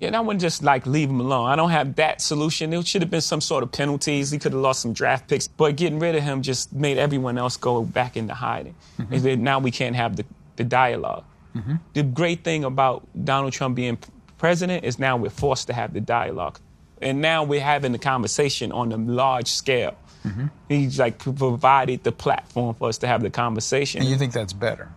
Yeah, 0.00 0.08
and 0.08 0.16
I 0.16 0.20
wouldn't 0.20 0.40
just 0.40 0.64
like 0.64 0.84
leave 0.86 1.08
him 1.08 1.20
alone. 1.20 1.48
I 1.48 1.54
don't 1.54 1.70
have 1.70 1.94
that 1.96 2.20
solution. 2.20 2.70
There 2.70 2.82
should 2.82 3.02
have 3.02 3.10
been 3.10 3.20
some 3.20 3.40
sort 3.40 3.62
of 3.62 3.70
penalties. 3.70 4.32
He 4.32 4.38
could 4.38 4.52
have 4.52 4.60
lost 4.60 4.82
some 4.82 4.92
draft 4.92 5.28
picks, 5.28 5.46
but 5.46 5.76
getting 5.76 6.00
rid 6.00 6.16
of 6.16 6.24
him 6.24 6.42
just 6.42 6.72
made 6.72 6.98
everyone 6.98 7.38
else 7.38 7.56
go 7.56 7.84
back 7.84 8.16
into 8.16 8.34
hiding. 8.34 8.74
Mm-hmm. 8.98 9.14
And 9.14 9.22
then 9.22 9.42
now 9.44 9.60
we 9.60 9.70
can't 9.70 9.94
have 9.94 10.16
the, 10.16 10.24
the 10.56 10.64
dialog 10.64 11.22
mm-hmm. 11.54 11.76
The 11.92 12.02
great 12.02 12.42
thing 12.42 12.64
about 12.64 13.06
Donald 13.24 13.52
Trump 13.52 13.76
being 13.76 13.98
president 14.38 14.84
is 14.84 14.98
now 14.98 15.16
we're 15.16 15.30
forced 15.30 15.68
to 15.68 15.72
have 15.72 15.92
the 15.92 16.00
dialogue, 16.00 16.58
and 17.02 17.20
now 17.20 17.44
we're 17.44 17.60
having 17.60 17.92
the 17.92 17.98
conversation 17.98 18.72
on 18.72 18.92
a 18.92 18.96
large 18.96 19.48
scale. 19.48 19.96
Mm-hmm. 20.24 20.46
He's 20.68 20.98
like 20.98 21.18
provided 21.18 22.04
the 22.04 22.12
platform 22.12 22.74
for 22.74 22.88
us 22.88 22.98
to 22.98 23.06
have 23.06 23.22
the 23.22 23.30
conversation. 23.30 24.00
And 24.00 24.10
you 24.10 24.16
think 24.16 24.32
that's 24.32 24.52
better, 24.52 24.88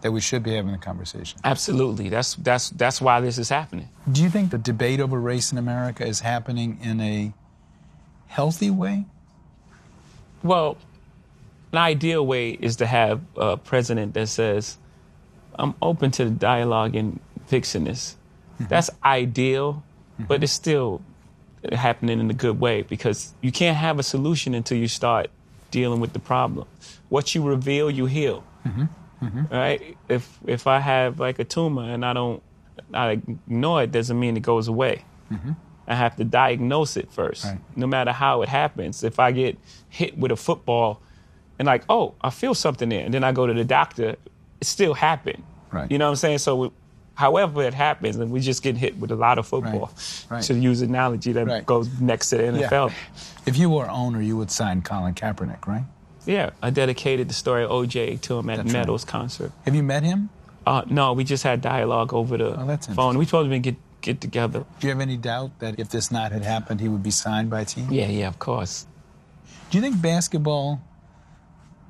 that 0.00 0.10
we 0.10 0.20
should 0.20 0.42
be 0.42 0.54
having 0.54 0.74
a 0.74 0.78
conversation? 0.78 1.38
Absolutely. 1.44 2.08
That's 2.08 2.34
that's 2.34 2.70
that's 2.70 3.00
why 3.00 3.20
this 3.20 3.38
is 3.38 3.48
happening. 3.48 3.88
Do 4.10 4.22
you 4.22 4.30
think 4.30 4.50
the 4.50 4.58
debate 4.58 5.00
over 5.00 5.18
race 5.18 5.52
in 5.52 5.58
America 5.58 6.04
is 6.04 6.20
happening 6.20 6.78
in 6.82 7.00
a 7.00 7.32
healthy 8.26 8.70
way? 8.70 9.06
Well, 10.42 10.76
an 11.70 11.78
ideal 11.78 12.26
way 12.26 12.50
is 12.50 12.76
to 12.76 12.86
have 12.86 13.20
a 13.36 13.56
president 13.56 14.14
that 14.14 14.28
says, 14.28 14.78
"I'm 15.54 15.74
open 15.80 16.10
to 16.12 16.24
the 16.24 16.30
dialogue 16.30 16.96
and 16.96 17.20
fixing 17.46 17.84
this." 17.84 18.16
Mm-hmm. 18.54 18.64
That's 18.68 18.90
ideal, 19.04 19.84
but 20.18 20.34
mm-hmm. 20.34 20.42
it's 20.42 20.52
still 20.52 21.02
happening 21.72 22.18
in 22.20 22.30
a 22.30 22.34
good 22.34 22.58
way 22.60 22.82
because 22.82 23.32
you 23.40 23.52
can't 23.52 23.76
have 23.76 23.98
a 23.98 24.02
solution 24.02 24.54
until 24.54 24.78
you 24.78 24.88
start 24.88 25.30
dealing 25.70 26.00
with 26.00 26.12
the 26.12 26.18
problem. 26.18 26.66
What 27.08 27.34
you 27.34 27.42
reveal, 27.42 27.90
you 27.90 28.06
heal. 28.06 28.44
Mm-hmm. 28.66 29.46
Right? 29.50 29.96
If 30.08 30.38
if 30.46 30.66
I 30.66 30.80
have 30.80 31.20
like 31.20 31.38
a 31.38 31.44
tumor 31.44 31.84
and 31.84 32.04
I 32.04 32.12
don't, 32.12 32.42
I 32.92 33.10
ignore 33.12 33.82
it, 33.84 33.92
doesn't 33.92 34.18
mean 34.18 34.36
it 34.36 34.42
goes 34.42 34.66
away. 34.68 35.04
Mm-hmm. 35.30 35.52
I 35.86 35.94
have 35.94 36.16
to 36.16 36.24
diagnose 36.24 36.96
it 36.96 37.10
first, 37.12 37.44
Right. 37.44 37.58
no 37.76 37.86
matter 37.86 38.12
how 38.12 38.42
it 38.42 38.48
happens. 38.48 39.02
If 39.04 39.18
I 39.18 39.32
get 39.32 39.58
hit 39.88 40.16
with 40.16 40.30
a 40.32 40.36
football 40.36 41.00
and 41.58 41.66
like, 41.66 41.84
oh, 41.88 42.14
I 42.20 42.30
feel 42.30 42.54
something 42.54 42.88
there, 42.88 43.04
and 43.04 43.12
then 43.14 43.24
I 43.24 43.32
go 43.32 43.46
to 43.46 43.54
the 43.54 43.64
doctor, 43.64 44.10
it 44.60 44.66
still 44.66 44.94
happened. 44.94 45.42
Right. 45.72 45.90
You 45.90 45.98
know 45.98 46.06
what 46.06 46.10
I'm 46.10 46.16
saying? 46.16 46.38
So, 46.38 46.72
however 47.14 47.62
it 47.62 47.74
happens, 47.74 48.16
and 48.16 48.30
we 48.30 48.40
just 48.40 48.62
get 48.62 48.76
hit 48.76 48.98
with 48.98 49.10
a 49.10 49.16
lot 49.16 49.38
of 49.38 49.46
football. 49.46 49.90
Right. 50.30 50.42
To 50.44 50.54
use 50.54 50.80
an 50.82 50.90
analogy 50.90 51.32
that 51.32 51.46
Right. 51.46 51.64
goes 51.66 51.88
next 52.00 52.30
to 52.30 52.36
the 52.38 52.44
NFL. 52.44 52.90
If 53.46 53.56
you 53.58 53.70
were 53.70 53.88
owner, 53.90 54.20
you 54.22 54.36
would 54.36 54.50
sign 54.50 54.82
Colin 54.82 55.14
Kaepernick, 55.14 55.66
right? 55.66 55.84
Yeah, 56.24 56.50
I 56.62 56.70
dedicated 56.70 57.28
the 57.28 57.34
story 57.34 57.64
of 57.64 57.70
OJ 57.70 58.16
to 58.22 58.38
him 58.38 58.48
at 58.50 58.58
That's 58.58 58.66
right. 58.72 58.80
Meadows 58.80 59.04
concert. 59.04 59.50
Have 59.64 59.74
you 59.74 59.82
met 59.82 60.04
him? 60.04 60.30
Uh, 60.64 60.82
no, 60.88 61.12
we 61.12 61.24
just 61.24 61.42
had 61.42 61.60
dialogue 61.60 62.14
over 62.14 62.36
the 62.38 62.56
Oh, 62.60 62.76
phone. 62.94 63.18
We 63.18 63.24
supposed 63.24 63.50
to 63.50 63.58
get 63.58 63.76
get 64.00 64.20
together. 64.20 64.64
Do 64.80 64.86
you 64.88 64.92
have 64.92 65.00
any 65.00 65.16
doubt 65.16 65.58
that 65.60 65.78
if 65.78 65.88
this 65.90 66.10
not 66.10 66.32
had 66.32 66.42
happened, 66.44 66.80
he 66.80 66.88
would 66.88 67.04
be 67.04 67.10
signed 67.12 67.50
by 67.50 67.60
a 67.60 67.64
team? 67.64 67.86
Yeah, 67.88 68.08
yeah, 68.08 68.26
of 68.26 68.38
course. 68.40 68.86
Do 69.70 69.78
you 69.78 69.82
think 69.82 70.02
basketball 70.02 70.80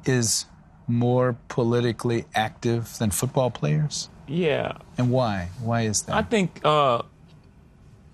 is 0.04 0.44
more 0.86 1.36
politically 1.48 2.26
active 2.34 2.98
than 2.98 3.10
football 3.10 3.50
players? 3.50 4.08
Yeah, 4.32 4.78
And 4.96 5.10
why? 5.10 5.50
Why 5.60 5.82
is 5.82 6.02
that? 6.02 6.16
I 6.16 6.22
think 6.22 6.60
uh, 6.64 7.02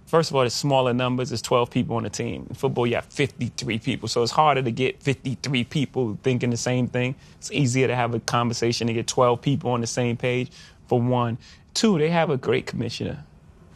first 0.06 0.30
of 0.30 0.36
all, 0.36 0.42
it's 0.42 0.54
smaller 0.54 0.92
numbers. 0.92 1.30
It's 1.30 1.42
12 1.42 1.70
people 1.70 1.96
on 1.96 2.02
the 2.02 2.10
team. 2.10 2.46
In 2.48 2.56
football, 2.56 2.86
you 2.88 2.96
have 2.96 3.04
53 3.04 3.78
people, 3.78 4.08
so 4.08 4.22
it's 4.24 4.32
harder 4.32 4.62
to 4.62 4.70
get 4.72 5.00
53 5.00 5.64
people 5.64 6.18
thinking 6.24 6.50
the 6.50 6.56
same 6.56 6.88
thing. 6.88 7.14
It's 7.38 7.52
easier 7.52 7.86
to 7.86 7.94
have 7.94 8.14
a 8.14 8.20
conversation 8.20 8.88
to 8.88 8.92
get 8.92 9.06
12 9.06 9.40
people 9.40 9.70
on 9.70 9.80
the 9.80 9.86
same 9.86 10.16
page. 10.16 10.50
For 10.88 11.00
one, 11.00 11.38
two, 11.72 11.98
they 11.98 12.10
have 12.10 12.30
a 12.30 12.36
great 12.36 12.66
commissioner 12.66 13.24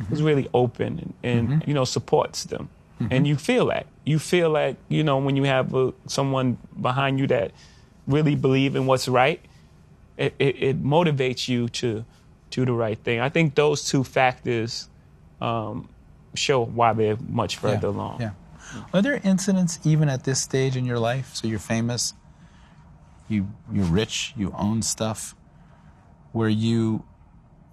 who's 0.09 0.21
really 0.21 0.49
open 0.53 1.15
and, 1.23 1.53
and 1.53 1.65
you 1.69 1.75
know 1.75 1.85
supports 1.85 2.45
them, 2.45 2.71
and 3.11 3.25
you 3.25 3.37
feel 3.37 3.67
that. 3.67 3.87
You 4.05 4.19
feel 4.19 4.55
that 4.55 4.77
you 4.89 5.05
know 5.05 5.19
when 5.19 5.37
you 5.37 5.45
have 5.45 5.73
uh, 5.75 5.93
someone 6.09 6.59
behind 6.81 7.21
you 7.21 7.29
that 7.29 7.53
really 8.09 8.35
believe 8.35 8.75
in 8.75 8.87
what's 8.87 9.07
right 9.07 9.41
it, 10.17 10.35
it, 10.39 10.63
it 10.63 10.83
motivates 10.83 11.49
you 11.49 11.69
to 11.69 12.05
do 12.53 12.65
the 12.65 12.73
right 12.73 12.99
thing. 12.99 13.19
I 13.21 13.29
think 13.29 13.55
those 13.55 13.89
two 13.89 14.05
factors 14.05 14.89
um, 15.41 15.89
show 16.35 16.65
why 16.65 16.93
they're 16.93 17.17
much 17.29 17.57
further 17.57 17.89
along. 17.89 18.21
Yeah. 18.21 18.31
Are 18.95 19.03
there 19.03 19.21
incidents 19.25 19.79
even 19.85 20.09
at 20.09 20.25
this 20.25 20.41
stage 20.41 20.77
in 20.77 20.85
your 20.85 20.99
life? 20.99 21.35
So 21.35 21.49
you're 21.49 21.59
famous, 21.59 22.15
you 23.29 23.49
you're 23.73 23.85
rich, 23.87 24.33
you 24.37 24.55
own 24.57 24.83
stuff, 24.83 25.35
where 26.33 26.49
you 26.49 27.05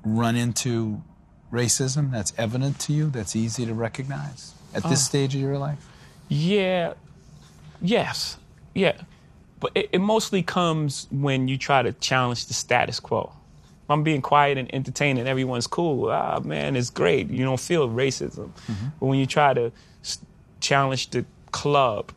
run 0.03 0.35
into 0.35 1.01
racism 1.51 2.11
that's 2.11 2.33
evident 2.37 2.79
to 2.79 2.93
you, 2.93 3.09
that's 3.09 3.35
easy 3.35 3.65
to 3.65 3.73
recognize 3.73 4.53
at 4.73 4.83
this 4.83 5.05
stage 5.05 5.35
of 5.35 5.41
your 5.41 5.57
life? 5.57 5.85
Yeah, 6.27 6.93
yes, 7.81 8.37
yeah. 8.73 8.93
But 9.59 9.71
it, 9.75 9.89
it 9.91 9.99
mostly 9.99 10.43
comes 10.43 11.07
when 11.11 11.47
you 11.47 11.57
try 11.57 11.81
to 11.81 11.91
challenge 11.93 12.47
the 12.47 12.53
status 12.53 12.99
quo. 12.99 13.33
I'm 13.89 14.03
being 14.03 14.21
quiet 14.21 14.57
and 14.57 14.73
entertaining, 14.73 15.27
everyone's 15.27 15.67
cool. 15.67 16.09
Ah, 16.11 16.39
man, 16.43 16.75
it's 16.75 16.89
great. 16.89 17.29
You 17.29 17.43
don't 17.43 17.59
feel 17.59 17.89
racism. 17.89 18.51
But 18.99 19.05
when 19.05 19.17
you 19.19 19.25
try 19.25 19.53
to 19.53 19.71
challenge 20.59 21.09
the 21.09 21.25
club, 21.51 22.11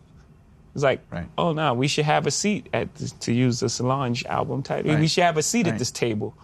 it's 0.75 0.85
like, 0.85 1.00
Right. 1.11 1.26
oh 1.38 1.52
no, 1.52 1.75
we 1.75 1.88
should 1.88 2.05
have 2.05 2.26
a 2.26 2.31
seat 2.31 2.69
at 2.73 2.95
this, 2.97 3.12
to 3.12 3.33
use 3.33 3.61
the 3.61 3.69
Solange 3.69 4.25
album 4.26 4.62
title. 4.62 4.97
We 4.99 5.07
should 5.09 5.25
have 5.25 5.37
a 5.37 5.43
seat 5.43 5.67
Right. 5.67 5.73
at 5.75 5.79
this 5.79 5.91
table. 5.91 6.35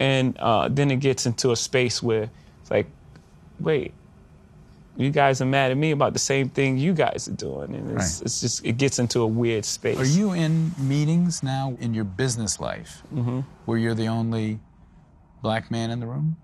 And 0.00 0.36
uh, 0.38 0.68
then 0.68 0.90
it 0.90 0.96
gets 1.00 1.26
into 1.26 1.50
a 1.50 1.56
space 1.56 2.02
where 2.02 2.30
it's 2.62 2.70
like, 2.70 2.86
wait, 3.58 3.92
you 4.98 5.10
guys 5.10 5.40
are 5.40 5.46
mad 5.46 5.70
at 5.70 5.76
me 5.76 5.92
about 5.92 6.12
the 6.12 6.18
same 6.18 6.48
thing 6.48 6.76
you 6.76 6.92
guys 6.92 7.28
are 7.28 7.32
doing, 7.32 7.74
and 7.74 7.90
it's, 7.92 8.16
Right. 8.18 8.22
it's 8.26 8.40
just 8.40 8.64
it 8.66 8.76
gets 8.78 8.98
into 8.98 9.20
a 9.20 9.26
weird 9.26 9.64
space. 9.64 9.96
Are 9.98 10.04
you 10.04 10.32
in 10.32 10.72
meetings 10.78 11.42
now 11.42 11.76
in 11.80 11.94
your 11.94 12.04
business 12.04 12.58
life 12.60 13.02
Mm-hmm. 13.14 13.40
where 13.64 13.78
you're 13.78 13.94
the 13.94 14.08
only 14.08 14.58
black 15.40 15.70
man 15.70 15.90
in 15.90 16.00
the 16.00 16.06
room? 16.06 16.36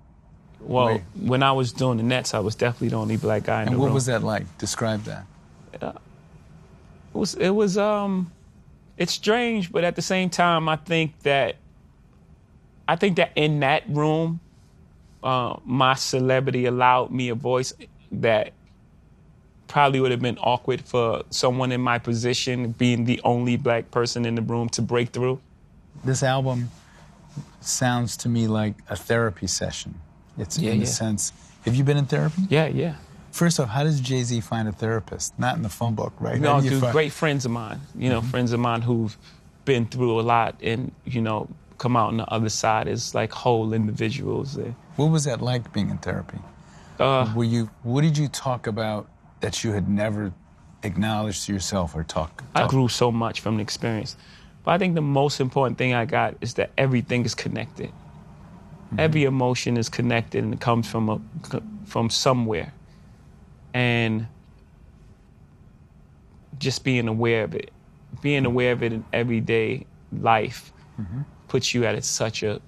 Well, 0.61 0.87
Wait. 0.87 1.02
when 1.20 1.42
I 1.42 1.52
was 1.52 1.73
doing 1.73 1.99
the 1.99 2.04
Nets, 2.04 2.32
I 2.32 2.38
was 2.38 2.54
definitely 2.54 2.88
the 2.90 2.96
only 2.96 3.16
black 3.18 3.42
guy 3.42 3.62
in 3.62 3.68
And 3.68 3.68
the 3.68 3.70
room. 3.73 3.82
And 3.87 3.90
what 3.90 3.94
was 3.94 4.06
that 4.06 4.23
like? 4.23 4.46
Describe 4.58 5.02
that. 5.04 5.26
It 5.82 5.92
was 7.12 7.34
it 7.34 7.50
was 7.50 7.76
um 7.76 8.30
it's 8.96 9.12
strange, 9.12 9.73
but 9.73 9.82
at 9.84 9.96
the 9.96 10.02
same 10.02 10.30
time, 10.30 10.68
I 10.68 10.76
think 10.76 11.18
that 11.23 11.56
I 12.87 12.96
think 12.96 13.16
that 13.16 13.32
in 13.34 13.61
that 13.61 13.82
room, 13.88 14.40
uh, 15.23 15.56
my 15.64 15.94
celebrity 15.94 16.66
allowed 16.66 17.11
me 17.11 17.28
a 17.30 17.34
voice 17.34 17.73
that 18.12 18.52
probably 19.66 20.00
would 20.00 20.11
have 20.11 20.20
been 20.20 20.38
awkward 20.38 20.82
for 20.82 21.23
someone 21.30 21.73
in 21.73 21.80
my 21.80 21.99
position, 21.99 22.73
being 22.73 23.04
the 23.04 23.20
only 23.25 23.56
black 23.56 23.90
person 23.90 24.25
in 24.25 24.34
the 24.34 24.42
room 24.42 24.68
to 24.70 24.82
break 24.82 25.11
through. 25.11 25.40
This 26.04 26.23
album 26.23 26.70
sounds 27.61 28.16
to 28.18 28.28
me 28.28 28.46
like 28.46 28.75
a 28.88 28.96
therapy 28.96 29.46
session. 29.46 30.00
It's 30.38 30.58
Yeah, 30.58 30.73
in 30.73 30.78
the 30.80 30.84
yeah. 30.84 30.90
sense. 30.90 31.32
Have 31.64 31.75
you 31.75 31.84
been 31.84 31.96
in 31.96 32.06
therapy? 32.06 32.42
Yeah, 32.49 32.66
yeah. 32.66 32.96
First 33.32 33.58
off, 33.58 33.68
how 33.68 33.82
does 33.82 34.00
Jay 34.00 34.23
Z 34.23 34.40
find 34.42 34.68
a 34.68 34.73
therapist? 34.73 35.37
Not 35.38 35.56
in 35.56 35.62
the 35.62 35.68
phone 35.68 35.94
book, 35.94 36.12
right? 36.20 36.40
Do 36.40 36.61
dude, 36.61 36.80
find- 36.80 36.92
great 36.92 37.12
friends 37.12 37.44
of 37.44 37.50
mine, 37.50 37.80
you 37.96 38.08
know, 38.08 38.20
mm-hmm. 38.20 38.30
friends 38.30 38.52
of 38.52 38.61
mine 38.61 38.82
who've 38.82 39.16
been 39.64 39.87
through 39.87 40.20
a 40.20 40.23
lot 40.23 40.56
and, 40.62 40.92
you 41.04 41.20
know, 41.20 41.49
come 41.78 41.96
out 41.96 42.08
on 42.08 42.18
the 42.18 42.26
other 42.26 42.49
side 42.49 42.87
as 42.87 43.14
like 43.14 43.32
whole 43.32 43.73
individuals. 43.73 44.56
What 44.96 45.06
was 45.06 45.25
that 45.25 45.40
like 45.42 45.73
being 45.73 45.90
in 45.90 45.99
therapy? 45.99 46.38
Uh, 46.98 47.32
Were 47.34 47.44
you? 47.44 47.70
What 47.82 48.02
did 48.02 48.16
you 48.16 48.28
talk 48.28 48.66
about 48.66 49.08
that 49.40 49.64
you 49.64 49.72
had 49.72 49.88
never 49.88 50.32
acknowledged 50.82 51.46
to 51.46 51.52
yourself 51.52 51.94
or 51.94 52.04
talk? 52.04 52.44
I 52.54 52.66
grew 52.66 52.88
so 52.88 53.10
much 53.10 53.40
from 53.40 53.56
the 53.56 53.62
experience. 53.62 54.16
But 54.64 54.72
I 54.72 54.78
think 54.78 54.94
the 54.94 55.02
most 55.02 55.40
important 55.40 55.76
thing 55.76 55.92
I 55.92 56.04
got 56.04 56.36
is 56.40 56.54
that 56.54 56.70
everything 56.78 57.24
is 57.24 57.34
connected. 57.34 57.92
Every 58.96 59.24
emotion 59.24 59.76
is 59.76 59.88
connected 59.88 60.44
and 60.44 60.54
it 60.54 60.60
comes 60.60 60.88
from 60.88 61.08
a, 61.08 61.20
from 61.84 62.08
somewhere. 62.08 62.72
And 63.72 64.28
just 66.58 66.84
being 66.84 67.08
aware 67.08 67.42
of 67.42 67.56
it, 67.56 67.72
being 68.22 68.46
aware 68.46 68.70
of 68.70 68.84
it 68.84 68.92
in 68.92 69.04
everyday 69.12 69.84
life 70.12 70.72
puts 71.48 71.74
you 71.74 71.84
at 71.84 72.02
such 72.04 72.44
a 72.44 72.60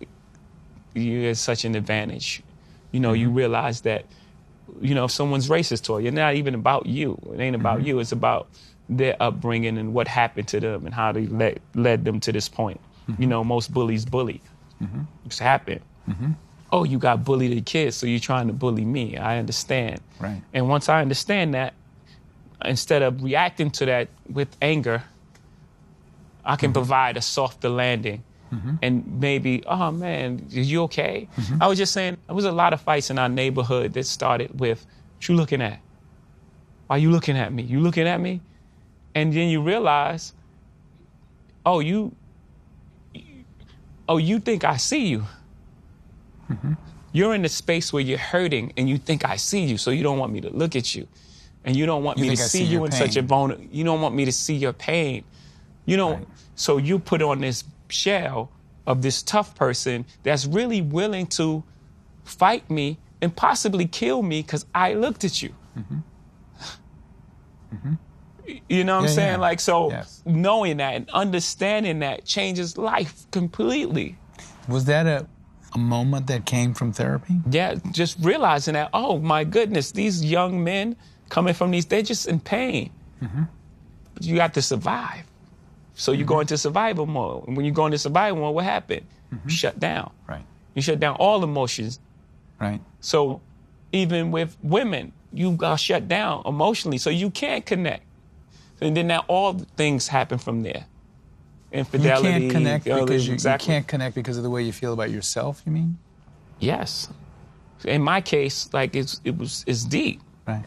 you 0.94 1.28
at 1.28 1.36
such 1.36 1.64
an 1.64 1.76
advantage. 1.76 2.42
You 2.92 3.00
know, 3.00 3.12
you 3.12 3.28
mm-hmm. 3.28 3.36
realize 3.36 3.82
that 3.82 4.06
you 4.80 4.94
know, 4.94 5.04
if 5.04 5.10
someone's 5.10 5.48
racist 5.48 5.84
toward 5.84 6.02
you, 6.02 6.08
it's 6.08 6.16
not 6.16 6.34
even 6.34 6.54
about 6.54 6.86
you. 6.86 7.18
It 7.32 7.40
ain't 7.40 7.56
about 7.56 7.78
mm-hmm. 7.78 7.86
you. 7.86 7.98
It's 8.00 8.12
about 8.12 8.48
their 8.88 9.16
upbringing 9.20 9.78
and 9.78 9.94
what 9.94 10.08
happened 10.08 10.48
to 10.48 10.60
them 10.60 10.86
and 10.86 10.94
how 10.94 11.12
they 11.12 11.26
led, 11.26 11.60
led 11.74 12.04
them 12.04 12.20
to 12.20 12.32
this 12.32 12.48
point. 12.48 12.80
You 13.06 13.14
mm-hmm. 13.14 13.28
know, 13.28 13.44
most 13.44 13.72
bullies 13.72 14.04
bully. 14.04 14.40
It's 15.24 15.38
happened. 15.38 15.80
Oh, 16.72 16.84
you 16.84 16.98
got 16.98 17.24
bullied 17.24 17.52
as 17.52 17.58
a 17.58 17.62
kid, 17.62 17.94
so 17.94 18.06
you're 18.06 18.20
trying 18.20 18.48
to 18.48 18.52
bully 18.52 18.84
me. 18.84 19.16
I 19.16 19.38
understand. 19.38 20.00
Right. 20.18 20.42
And 20.52 20.68
once 20.68 20.88
I 20.88 21.00
understand 21.00 21.54
that, 21.54 21.74
instead 22.64 23.02
of 23.02 23.22
reacting 23.22 23.70
to 23.72 23.86
that 23.86 24.08
with 24.28 24.48
anger, 24.60 25.04
I 26.44 26.56
can 26.56 26.72
provide 26.72 27.16
a 27.16 27.22
softer 27.22 27.68
landing. 27.68 28.24
Mm-hmm. 28.52 28.74
And 28.82 29.20
maybe, 29.20 29.62
oh 29.66 29.90
man, 29.90 30.46
are 30.54 30.60
you 30.60 30.82
okay? 30.84 31.28
Mm-hmm. 31.36 31.62
I 31.62 31.66
was 31.66 31.78
just 31.78 31.92
saying, 31.92 32.16
there 32.26 32.34
was 32.36 32.44
a 32.44 32.52
lot 32.52 32.72
of 32.72 32.80
fights 32.80 33.10
in 33.10 33.18
our 33.18 33.28
neighborhood 33.28 33.92
that 33.94 34.06
started 34.06 34.58
with, 34.60 34.86
what 35.16 35.28
you 35.28 35.34
looking 35.34 35.62
at? 35.62 35.80
Why 36.86 36.98
you 36.98 37.10
looking 37.10 37.36
at 37.36 37.52
me? 37.52 37.62
You 37.64 37.80
looking 37.80 38.06
at 38.06 38.20
me? 38.20 38.40
And 39.14 39.32
then 39.32 39.48
you 39.48 39.60
realize, 39.62 40.32
oh, 41.64 41.80
you, 41.80 42.14
oh, 44.08 44.18
you 44.18 44.38
think 44.38 44.64
I 44.64 44.76
see 44.76 45.06
you. 45.06 45.24
Mm-hmm. 46.50 46.74
You're 47.12 47.34
in 47.34 47.44
a 47.44 47.48
space 47.48 47.92
where 47.92 48.02
you're 48.02 48.18
hurting 48.18 48.72
and 48.76 48.88
you 48.88 48.98
think 48.98 49.24
I 49.24 49.36
see 49.36 49.64
you, 49.64 49.78
so 49.78 49.90
you 49.90 50.02
don't 50.02 50.18
want 50.18 50.32
me 50.32 50.40
to 50.42 50.50
look 50.50 50.76
at 50.76 50.94
you. 50.94 51.08
And 51.64 51.74
you 51.74 51.86
don't 51.86 52.04
want 52.04 52.18
You 52.18 52.24
me 52.24 52.30
to 52.30 52.36
see 52.36 52.58
see 52.58 52.64
you 52.64 52.84
in 52.84 52.92
such 52.92 53.16
a 53.16 53.20
pain. 53.20 53.26
vulnerable, 53.26 53.64
you 53.72 53.82
don't 53.82 54.00
want 54.00 54.14
me 54.14 54.24
to 54.24 54.32
see 54.32 54.54
your 54.54 54.72
pain. 54.72 55.24
You 55.86 55.96
don't, 55.96 56.18
Right. 56.18 56.28
so 56.54 56.76
you 56.76 56.98
put 57.00 57.22
on 57.22 57.40
this 57.40 57.64
shell 57.88 58.50
of 58.86 59.02
this 59.02 59.22
tough 59.22 59.54
person 59.54 60.04
that's 60.22 60.46
really 60.46 60.80
willing 60.80 61.26
to 61.26 61.62
fight 62.24 62.68
me 62.70 62.98
and 63.20 63.34
possibly 63.34 63.86
kill 63.86 64.22
me 64.22 64.42
because 64.42 64.66
I 64.74 64.94
looked 64.94 65.24
at 65.24 65.42
you. 65.42 65.54
You 68.68 68.84
know 68.84 68.96
what 68.96 69.00
I'm 69.00 69.06
Mm-hmm. 69.06 69.14
Saying? 69.14 69.30
yeah. 69.32 69.36
Like, 69.38 69.60
so 69.60 69.90
Yes. 69.90 70.22
knowing 70.24 70.76
that 70.78 70.94
and 70.94 71.10
understanding 71.10 71.98
that 72.00 72.24
changes 72.24 72.78
life 72.78 73.28
completely. 73.32 74.16
Was 74.68 74.84
that 74.84 75.06
a, 75.06 75.26
a 75.74 75.78
moment 75.78 76.28
that 76.28 76.44
came 76.46 76.72
from 76.74 76.92
therapy? 76.92 77.40
Yeah, 77.50 77.74
just 77.90 78.18
realizing 78.20 78.74
that, 78.74 78.90
oh 78.94 79.18
my 79.18 79.42
goodness, 79.44 79.90
these 79.92 80.24
young 80.24 80.62
men 80.62 80.96
coming 81.28 81.54
from 81.54 81.72
these, 81.72 81.86
they're 81.86 82.02
just 82.02 82.28
in 82.28 82.38
pain. 82.40 82.90
But 83.20 84.24
you 84.24 84.36
got 84.36 84.54
to 84.54 84.62
survive. 84.62 85.24
So 85.96 86.12
you 86.12 86.18
mm-hmm. 86.18 86.28
go 86.28 86.40
into 86.40 86.58
survival 86.58 87.06
mode. 87.06 87.48
And 87.48 87.56
when 87.56 87.64
you 87.66 87.72
go 87.72 87.86
into 87.86 87.98
survival 87.98 88.38
mode, 88.40 88.54
what 88.54 88.64
happened? 88.64 89.06
You 89.44 89.50
shut 89.50 89.80
down. 89.80 90.12
Right. 90.28 90.44
You 90.74 90.82
shut 90.82 91.00
down 91.00 91.16
all 91.16 91.42
emotions. 91.42 91.98
Right. 92.60 92.80
So 93.00 93.40
even 93.92 94.30
with 94.30 94.56
women, 94.62 95.12
you 95.32 95.52
got 95.52 95.76
shut 95.76 96.06
down 96.06 96.42
emotionally. 96.46 96.98
So 96.98 97.10
you 97.10 97.30
can't 97.30 97.64
connect. 97.64 98.04
And 98.80 98.96
then 98.96 99.06
now 99.06 99.24
all 99.26 99.54
things 99.76 100.06
happen 100.06 100.38
from 100.38 100.62
there. 100.62 100.84
Infidelity. 101.72 102.28
You 102.28 102.38
can't 102.40 102.52
connect 102.52 102.84
because 102.84 103.26
you, 103.26 103.34
you 103.34 103.58
can't 103.58 103.88
connect 103.88 104.14
because 104.14 104.36
of 104.36 104.42
the 104.42 104.50
way 104.50 104.62
you 104.62 104.72
feel 104.72 104.92
about 104.92 105.10
yourself. 105.10 105.62
You 105.64 105.72
mean? 105.72 105.98
Yes. 106.58 107.08
In 107.84 108.02
my 108.02 108.20
case, 108.20 108.68
like 108.72 108.94
it's 108.94 109.20
it 109.24 109.36
was 109.36 109.64
it's 109.66 109.84
deep. 109.84 110.20
Right. 110.46 110.64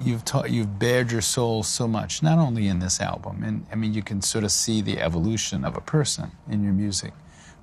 You've 0.00 0.24
taught, 0.24 0.50
you've 0.50 0.78
bared 0.78 1.10
your 1.10 1.22
soul 1.22 1.62
so 1.62 1.88
much, 1.88 2.22
not 2.22 2.38
only 2.38 2.68
in 2.68 2.78
this 2.80 3.00
album, 3.00 3.42
and 3.42 3.66
I 3.72 3.76
mean, 3.76 3.94
you 3.94 4.02
can 4.02 4.20
sort 4.20 4.44
of 4.44 4.52
see 4.52 4.82
the 4.82 5.00
evolution 5.00 5.64
of 5.64 5.76
a 5.76 5.80
person 5.80 6.32
in 6.50 6.62
your 6.62 6.72
music. 6.72 7.12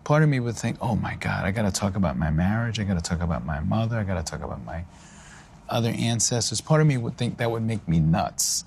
Part 0.03 0.23
of 0.23 0.29
me 0.29 0.39
would 0.39 0.55
think, 0.55 0.77
oh 0.81 0.95
my 0.95 1.15
God, 1.15 1.45
I 1.45 1.51
got 1.51 1.63
to 1.63 1.71
talk 1.71 1.95
about 1.95 2.17
my 2.17 2.29
marriage. 2.29 2.79
I 2.79 2.83
got 2.83 2.95
to 2.95 3.09
talk 3.09 3.21
about 3.21 3.45
my 3.45 3.59
mother. 3.61 3.97
I 3.97 4.03
got 4.03 4.25
to 4.25 4.29
talk 4.29 4.43
about 4.43 4.65
my 4.65 4.83
other 5.69 5.89
ancestors. 5.89 6.59
Part 6.59 6.81
of 6.81 6.87
me 6.87 6.97
would 6.97 7.17
think 7.17 7.37
that 7.37 7.51
would 7.51 7.63
make 7.63 7.87
me 7.87 7.99
nuts. 7.99 8.65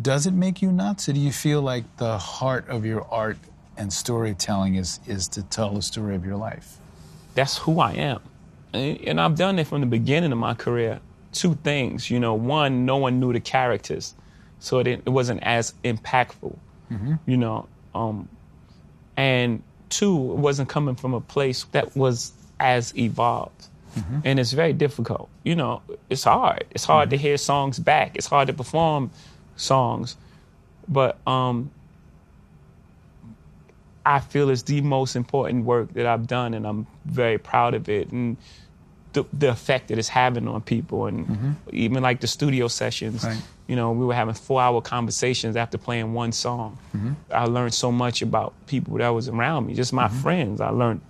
Does 0.00 0.26
it 0.26 0.34
make 0.34 0.62
you 0.62 0.70
nuts, 0.70 1.08
or 1.08 1.14
do 1.14 1.20
you 1.20 1.32
feel 1.32 1.62
like 1.62 1.96
the 1.96 2.18
heart 2.18 2.68
of 2.68 2.86
your 2.86 3.06
art 3.10 3.38
and 3.76 3.92
storytelling 3.92 4.76
is 4.76 5.00
is 5.06 5.26
to 5.28 5.42
tell 5.42 5.74
the 5.74 5.82
story 5.82 6.14
of 6.14 6.24
your 6.24 6.36
life? 6.36 6.80
that's 7.34 7.58
who 7.58 7.80
I 7.80 7.92
am. 7.92 8.20
And, 8.72 9.00
and 9.00 9.20
I've 9.20 9.36
done 9.36 9.58
it 9.58 9.66
from 9.66 9.80
the 9.80 9.86
beginning 9.86 10.32
of 10.32 10.38
my 10.38 10.54
career. 10.54 11.00
Two 11.32 11.54
things, 11.54 12.10
you 12.10 12.18
know, 12.18 12.34
one, 12.34 12.84
no 12.86 12.96
one 12.96 13.20
knew 13.20 13.32
the 13.32 13.40
characters, 13.40 14.14
so 14.58 14.78
it, 14.80 14.86
it 14.88 15.08
wasn't 15.08 15.42
as 15.42 15.74
impactful, 15.84 16.56
you 17.26 17.36
know. 17.36 17.68
Um, 17.94 18.28
and 19.16 19.62
two, 19.90 20.32
it 20.32 20.36
wasn't 20.38 20.68
coming 20.68 20.96
from 20.96 21.14
a 21.14 21.20
place 21.20 21.64
that 21.72 21.96
was 21.96 22.32
as 22.58 22.96
evolved. 22.96 23.66
And 24.24 24.38
it's 24.38 24.52
very 24.52 24.72
difficult. 24.72 25.28
You 25.42 25.56
know, 25.56 25.82
it's 26.08 26.24
hard. 26.24 26.64
It's 26.70 26.84
hard 26.84 27.10
to 27.10 27.16
hear 27.16 27.36
songs 27.36 27.78
back. 27.78 28.14
It's 28.16 28.26
hard 28.28 28.46
to 28.46 28.52
perform 28.54 29.10
songs. 29.56 30.16
But 30.86 31.18
um, 31.26 31.70
I 34.06 34.20
feel 34.20 34.48
it's 34.50 34.62
the 34.62 34.80
most 34.80 35.16
important 35.16 35.64
work 35.64 35.92
that 35.94 36.06
I've 36.06 36.26
done, 36.26 36.54
and 36.54 36.66
I'm 36.66 36.86
very 37.04 37.38
proud 37.38 37.74
of 37.74 37.88
it. 37.88 38.10
And 38.10 38.36
the, 39.12 39.24
the 39.32 39.48
effect 39.50 39.88
that 39.88 39.98
it's 39.98 40.08
having 40.08 40.46
on 40.46 40.60
people, 40.62 41.06
and 41.06 41.26
mm-hmm. 41.26 41.50
even 41.72 42.02
like 42.02 42.20
the 42.20 42.26
studio 42.26 42.68
sessions. 42.68 43.24
Right. 43.24 43.42
You 43.66 43.76
know, 43.76 43.92
we 43.92 44.04
were 44.04 44.14
having 44.14 44.34
four-hour 44.34 44.82
conversations 44.82 45.56
after 45.56 45.78
playing 45.78 46.12
one 46.12 46.32
song. 46.32 46.78
Mm-hmm. 46.94 47.12
I 47.32 47.44
learned 47.44 47.74
so 47.74 47.92
much 47.92 48.20
about 48.22 48.52
people 48.66 48.98
that 48.98 49.08
was 49.10 49.28
around 49.28 49.66
me, 49.66 49.74
just 49.74 49.92
my 49.92 50.08
mm-hmm. 50.08 50.18
friends. 50.18 50.60
I 50.60 50.70
learned 50.70 51.00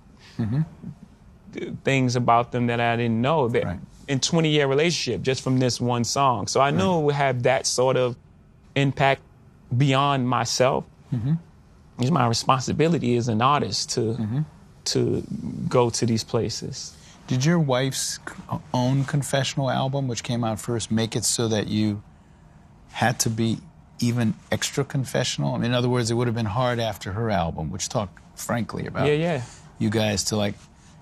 th- 1.53 1.73
things 1.83 2.15
about 2.15 2.51
them 2.51 2.67
that 2.67 2.79
I 2.79 2.95
didn't 2.95 3.21
know. 3.21 3.47
That 3.47 3.65
Right. 3.65 3.79
in 4.07 4.19
20-year 4.19 4.67
relationship, 4.67 5.21
just 5.21 5.41
from 5.43 5.59
this 5.59 5.81
one 5.81 6.03
song. 6.03 6.47
So 6.47 6.61
I 6.61 6.71
knew 6.71 6.99
it 6.99 7.01
would 7.03 7.15
have 7.15 7.43
that 7.43 7.65
sort 7.65 7.97
of 7.97 8.15
impact 8.75 9.21
beyond 9.75 10.27
myself. 10.27 10.85
It's 11.99 12.11
my 12.11 12.27
responsibility 12.27 13.15
as 13.17 13.27
an 13.27 13.41
artist 13.41 13.91
to 13.91 14.15
to 14.85 15.23
go 15.69 15.89
to 15.91 16.05
these 16.05 16.23
places. 16.23 16.95
Did 17.31 17.45
your 17.45 17.59
wife's 17.59 18.19
own 18.73 19.05
confessional 19.05 19.69
album, 19.71 20.09
which 20.09 20.21
came 20.21 20.43
out 20.43 20.59
first, 20.59 20.91
make 20.91 21.15
it 21.15 21.23
so 21.23 21.47
that 21.47 21.69
you 21.69 22.03
had 22.91 23.19
to 23.21 23.29
be 23.29 23.59
even 24.01 24.33
extra 24.51 24.83
confessional? 24.83 25.55
I 25.55 25.59
mean, 25.59 25.67
in 25.67 25.73
other 25.73 25.87
words, 25.87 26.11
it 26.11 26.15
would 26.15 26.27
have 26.27 26.35
been 26.35 26.45
hard 26.45 26.77
after 26.81 27.13
her 27.13 27.29
album, 27.29 27.71
which 27.71 27.87
talked 27.87 28.19
frankly 28.37 28.85
about 28.85 29.07
Yeah, 29.07 29.13
yeah. 29.13 29.41
you 29.79 29.89
guys 29.89 30.25
to 30.25 30.35
like 30.35 30.55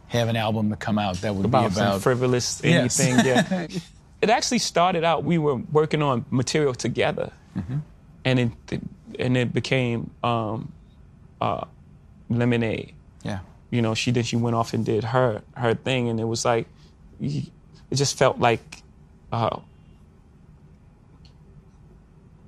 have 0.09 0.27
an 0.27 0.35
album 0.35 0.69
to 0.69 0.75
come 0.75 0.99
out 0.99 1.15
that 1.21 1.33
would 1.33 1.45
About, 1.47 1.71
be 1.71 1.75
about 1.79 2.01
frivolous 2.01 2.61
Yes. 2.63 2.99
anything. 2.99 3.25
Yeah. 3.25 3.67
it 4.21 4.29
actually 4.29 4.59
started 4.59 5.03
out. 5.03 5.23
We 5.23 5.39
were 5.39 5.55
working 5.55 6.03
on 6.03 6.25
material 6.29 6.75
together, 6.75 7.31
and 8.23 8.39
it 8.39 8.51
and 9.17 9.35
it 9.35 9.51
became 9.51 10.11
um, 10.23 10.71
uh, 11.41 11.65
lemonade. 12.29 12.93
yeah. 13.23 13.39
You 13.69 13.81
know, 13.81 13.93
she 13.93 14.11
then 14.11 14.23
she 14.23 14.35
went 14.35 14.55
off 14.55 14.73
and 14.73 14.85
did 14.85 15.03
her 15.03 15.41
her 15.55 15.73
thing, 15.73 16.09
and 16.09 16.19
it 16.19 16.25
was 16.25 16.45
like, 16.45 16.67
it 17.21 17.51
just 17.93 18.17
felt 18.17 18.39
like, 18.39 18.81
uh, 19.31 19.59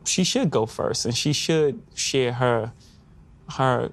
she 0.06 0.24
should 0.24 0.50
go 0.50 0.66
first 0.66 1.06
and 1.06 1.16
she 1.16 1.34
should 1.34 1.82
share 1.94 2.34
her 2.34 2.72
her 3.50 3.92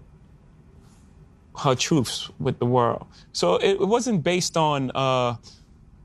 her 1.58 1.74
truths 1.74 2.30
with 2.38 2.58
the 2.58 2.66
world. 2.66 3.06
So 3.32 3.56
it, 3.56 3.80
it 3.80 3.88
wasn't 3.88 4.22
based 4.22 4.56
on 4.56 4.90
uh, 4.94 5.36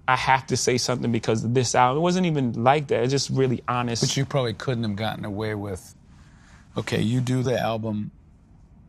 I 0.08 0.16
have 0.16 0.46
to 0.48 0.58
say 0.58 0.78
something 0.78 1.12
because 1.12 1.44
of 1.44 1.54
this 1.54 1.76
album. 1.76 2.00
It 2.00 2.02
wasn't 2.02 2.26
even 2.26 2.64
like 2.64 2.88
that. 2.88 3.04
It's 3.04 3.12
just 3.12 3.30
really 3.30 3.64
honest. 3.68 4.04
But 4.04 4.18
you 4.18 4.26
probably 4.26 4.54
couldn't 4.54 4.84
have 4.84 4.96
gotten 4.96 5.26
away 5.26 5.56
with, 5.56 5.96
okay, 6.78 7.02
you 7.02 7.22
do 7.22 7.44
the 7.44 7.60
album 7.60 8.12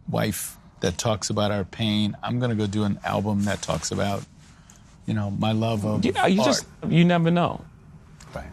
Wife 0.08 0.58
that 0.84 0.98
talks 0.98 1.30
about 1.30 1.50
our 1.50 1.64
pain. 1.64 2.16
I'm 2.22 2.38
going 2.38 2.50
to 2.50 2.56
go 2.56 2.66
do 2.66 2.84
an 2.84 3.00
album 3.04 3.44
that 3.44 3.62
talks 3.62 3.90
about, 3.90 4.22
you 5.06 5.14
know, 5.14 5.30
my 5.30 5.52
love 5.52 5.84
of 5.84 6.04
you, 6.04 6.12
know, 6.12 6.26
you 6.26 6.40
art. 6.40 6.46
just 6.46 6.66
you 6.88 7.04
never 7.04 7.30
know. 7.30 7.64
Right. 8.34 8.46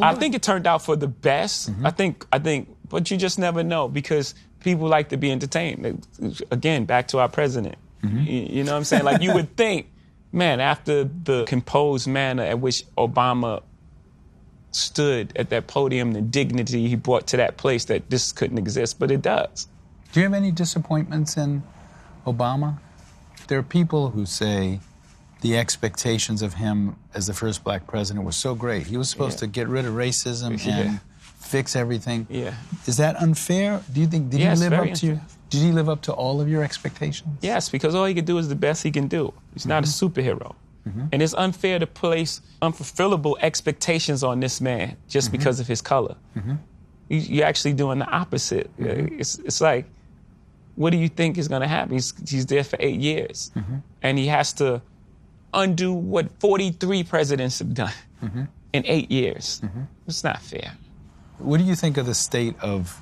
I 0.00 0.14
think 0.14 0.34
it 0.34 0.42
turned 0.42 0.66
out 0.66 0.82
for 0.82 0.96
the 0.96 1.06
best. 1.06 1.70
Mm-hmm. 1.70 1.86
I 1.86 1.90
think 1.90 2.26
I 2.32 2.38
think, 2.38 2.74
but 2.88 3.10
you 3.10 3.16
just 3.16 3.38
never 3.38 3.62
know 3.62 3.88
because 3.88 4.34
people 4.60 4.88
like 4.88 5.10
to 5.10 5.16
be 5.16 5.30
entertained. 5.30 6.06
Again, 6.50 6.86
back 6.86 7.08
to 7.08 7.18
our 7.18 7.28
president. 7.28 7.76
Mm-hmm. 8.02 8.20
You, 8.20 8.40
you 8.42 8.64
know 8.64 8.72
what 8.72 8.78
I'm 8.78 8.84
saying? 8.84 9.04
Like 9.04 9.22
you 9.22 9.34
would 9.34 9.56
think, 9.56 9.86
man, 10.32 10.60
after 10.60 11.04
the 11.04 11.44
composed 11.44 12.08
manner 12.08 12.42
at 12.42 12.58
which 12.58 12.84
Obama 12.96 13.62
stood 14.72 15.32
at 15.36 15.50
that 15.50 15.66
podium, 15.66 16.12
the 16.12 16.22
dignity 16.22 16.88
he 16.88 16.96
brought 16.96 17.26
to 17.28 17.36
that 17.36 17.58
place, 17.58 17.84
that 17.86 18.08
this 18.10 18.32
couldn't 18.32 18.58
exist, 18.58 18.98
but 18.98 19.10
it 19.10 19.22
does. 19.22 19.68
Do 20.12 20.20
you 20.20 20.24
have 20.24 20.34
any 20.34 20.50
disappointments 20.50 21.36
in 21.36 21.62
Obama? 22.26 22.78
There 23.48 23.58
are 23.58 23.62
people 23.62 24.10
who 24.10 24.26
say 24.26 24.80
the 25.42 25.56
expectations 25.56 26.42
of 26.42 26.54
him 26.54 26.96
as 27.14 27.26
the 27.26 27.34
first 27.34 27.62
black 27.62 27.86
president 27.86 28.24
were 28.24 28.32
so 28.32 28.54
great. 28.54 28.86
He 28.86 28.96
was 28.96 29.08
supposed 29.08 29.36
Yeah. 29.36 29.40
to 29.40 29.46
get 29.48 29.68
rid 29.68 29.84
of 29.84 29.94
racism 29.94 30.64
Yeah. 30.64 30.78
and 30.78 31.00
fix 31.38 31.76
everything. 31.76 32.26
Yeah. 32.30 32.54
Is 32.86 32.96
that 32.96 33.16
unfair? 33.22 33.82
Do 33.92 34.00
you 34.00 34.06
think 34.06 34.30
did 34.30 34.40
Yes, 34.40 34.58
he 34.58 34.64
live 34.68 34.72
up 34.72 34.94
to 34.94 35.10
unfair. 35.10 35.26
did 35.50 35.60
he 35.60 35.72
live 35.72 35.88
up 35.88 36.02
to 36.02 36.12
all 36.12 36.40
of 36.40 36.48
your 36.48 36.64
expectations? 36.64 37.38
Yes, 37.42 37.68
because 37.68 37.94
all 37.94 38.04
he 38.06 38.14
can 38.14 38.24
do 38.24 38.38
is 38.38 38.48
the 38.48 38.56
best 38.56 38.82
he 38.82 38.90
can 38.90 39.06
do. 39.08 39.32
He's 39.54 39.66
not 39.66 39.84
a 39.84 39.86
mm-hmm. 39.86 40.06
superhero. 40.06 40.54
Mm-hmm. 40.88 41.06
And 41.12 41.22
it's 41.22 41.34
unfair 41.34 41.78
to 41.78 41.86
place 41.86 42.40
unfulfillable 42.62 43.34
expectations 43.42 44.22
on 44.22 44.40
this 44.40 44.60
man 44.60 44.96
just 45.08 45.28
mm-hmm. 45.28 45.36
because 45.36 45.60
of 45.60 45.66
his 45.66 45.82
color. 45.82 46.16
You, 47.08 47.18
you're 47.18 47.46
actually 47.46 47.74
doing 47.74 47.98
the 47.98 48.06
opposite. 48.06 48.70
It's, 48.78 49.38
it's 49.40 49.60
like, 49.60 49.86
what 50.76 50.90
do 50.90 50.98
you 50.98 51.08
think 51.08 51.38
is 51.38 51.48
going 51.48 51.62
to 51.62 51.68
happen? 51.68 51.94
He's, 51.94 52.14
he's 52.28 52.46
there 52.46 52.62
for 52.62 52.76
eight 52.80 53.00
years. 53.00 53.50
Mm-hmm. 53.56 53.76
And 54.02 54.18
he 54.18 54.26
has 54.28 54.52
to 54.54 54.82
undo 55.52 55.92
what 55.92 56.30
43 56.38 57.02
presidents 57.04 57.58
have 57.58 57.74
done 57.74 57.92
mm-hmm. 58.22 58.44
in 58.72 58.86
eight 58.86 59.10
years. 59.10 59.60
Mm-hmm. 59.64 59.82
It's 60.06 60.22
not 60.22 60.40
fair. 60.40 60.72
What 61.38 61.58
do 61.58 61.64
you 61.64 61.74
think 61.74 61.96
of 61.96 62.06
the 62.06 62.14
state 62.14 62.54
of 62.60 63.00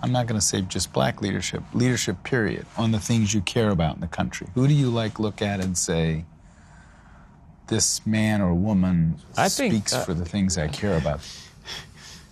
I'm 0.00 0.12
not 0.12 0.26
going 0.26 0.38
to 0.38 0.46
say 0.46 0.62
just 0.62 0.92
black 0.92 1.20
leadership, 1.20 1.62
leadership 1.72 2.22
period 2.22 2.66
on 2.76 2.92
the 2.92 3.00
things 3.00 3.34
you 3.34 3.40
care 3.40 3.70
about 3.70 3.96
in 3.96 4.00
the 4.00 4.06
country? 4.06 4.46
Who 4.54 4.68
do 4.68 4.74
you 4.74 4.90
like 4.90 5.18
look 5.18 5.42
at 5.42 5.60
and 5.60 5.76
say 5.76 6.24
this 7.66 8.06
man 8.06 8.40
or 8.40 8.54
woman 8.54 9.16
I 9.36 9.48
think, 9.48 9.74
speaks 9.74 9.94
uh, 9.94 10.04
for 10.04 10.14
the 10.14 10.24
things 10.24 10.56
I 10.56 10.68
care 10.68 10.96
about? 10.96 11.20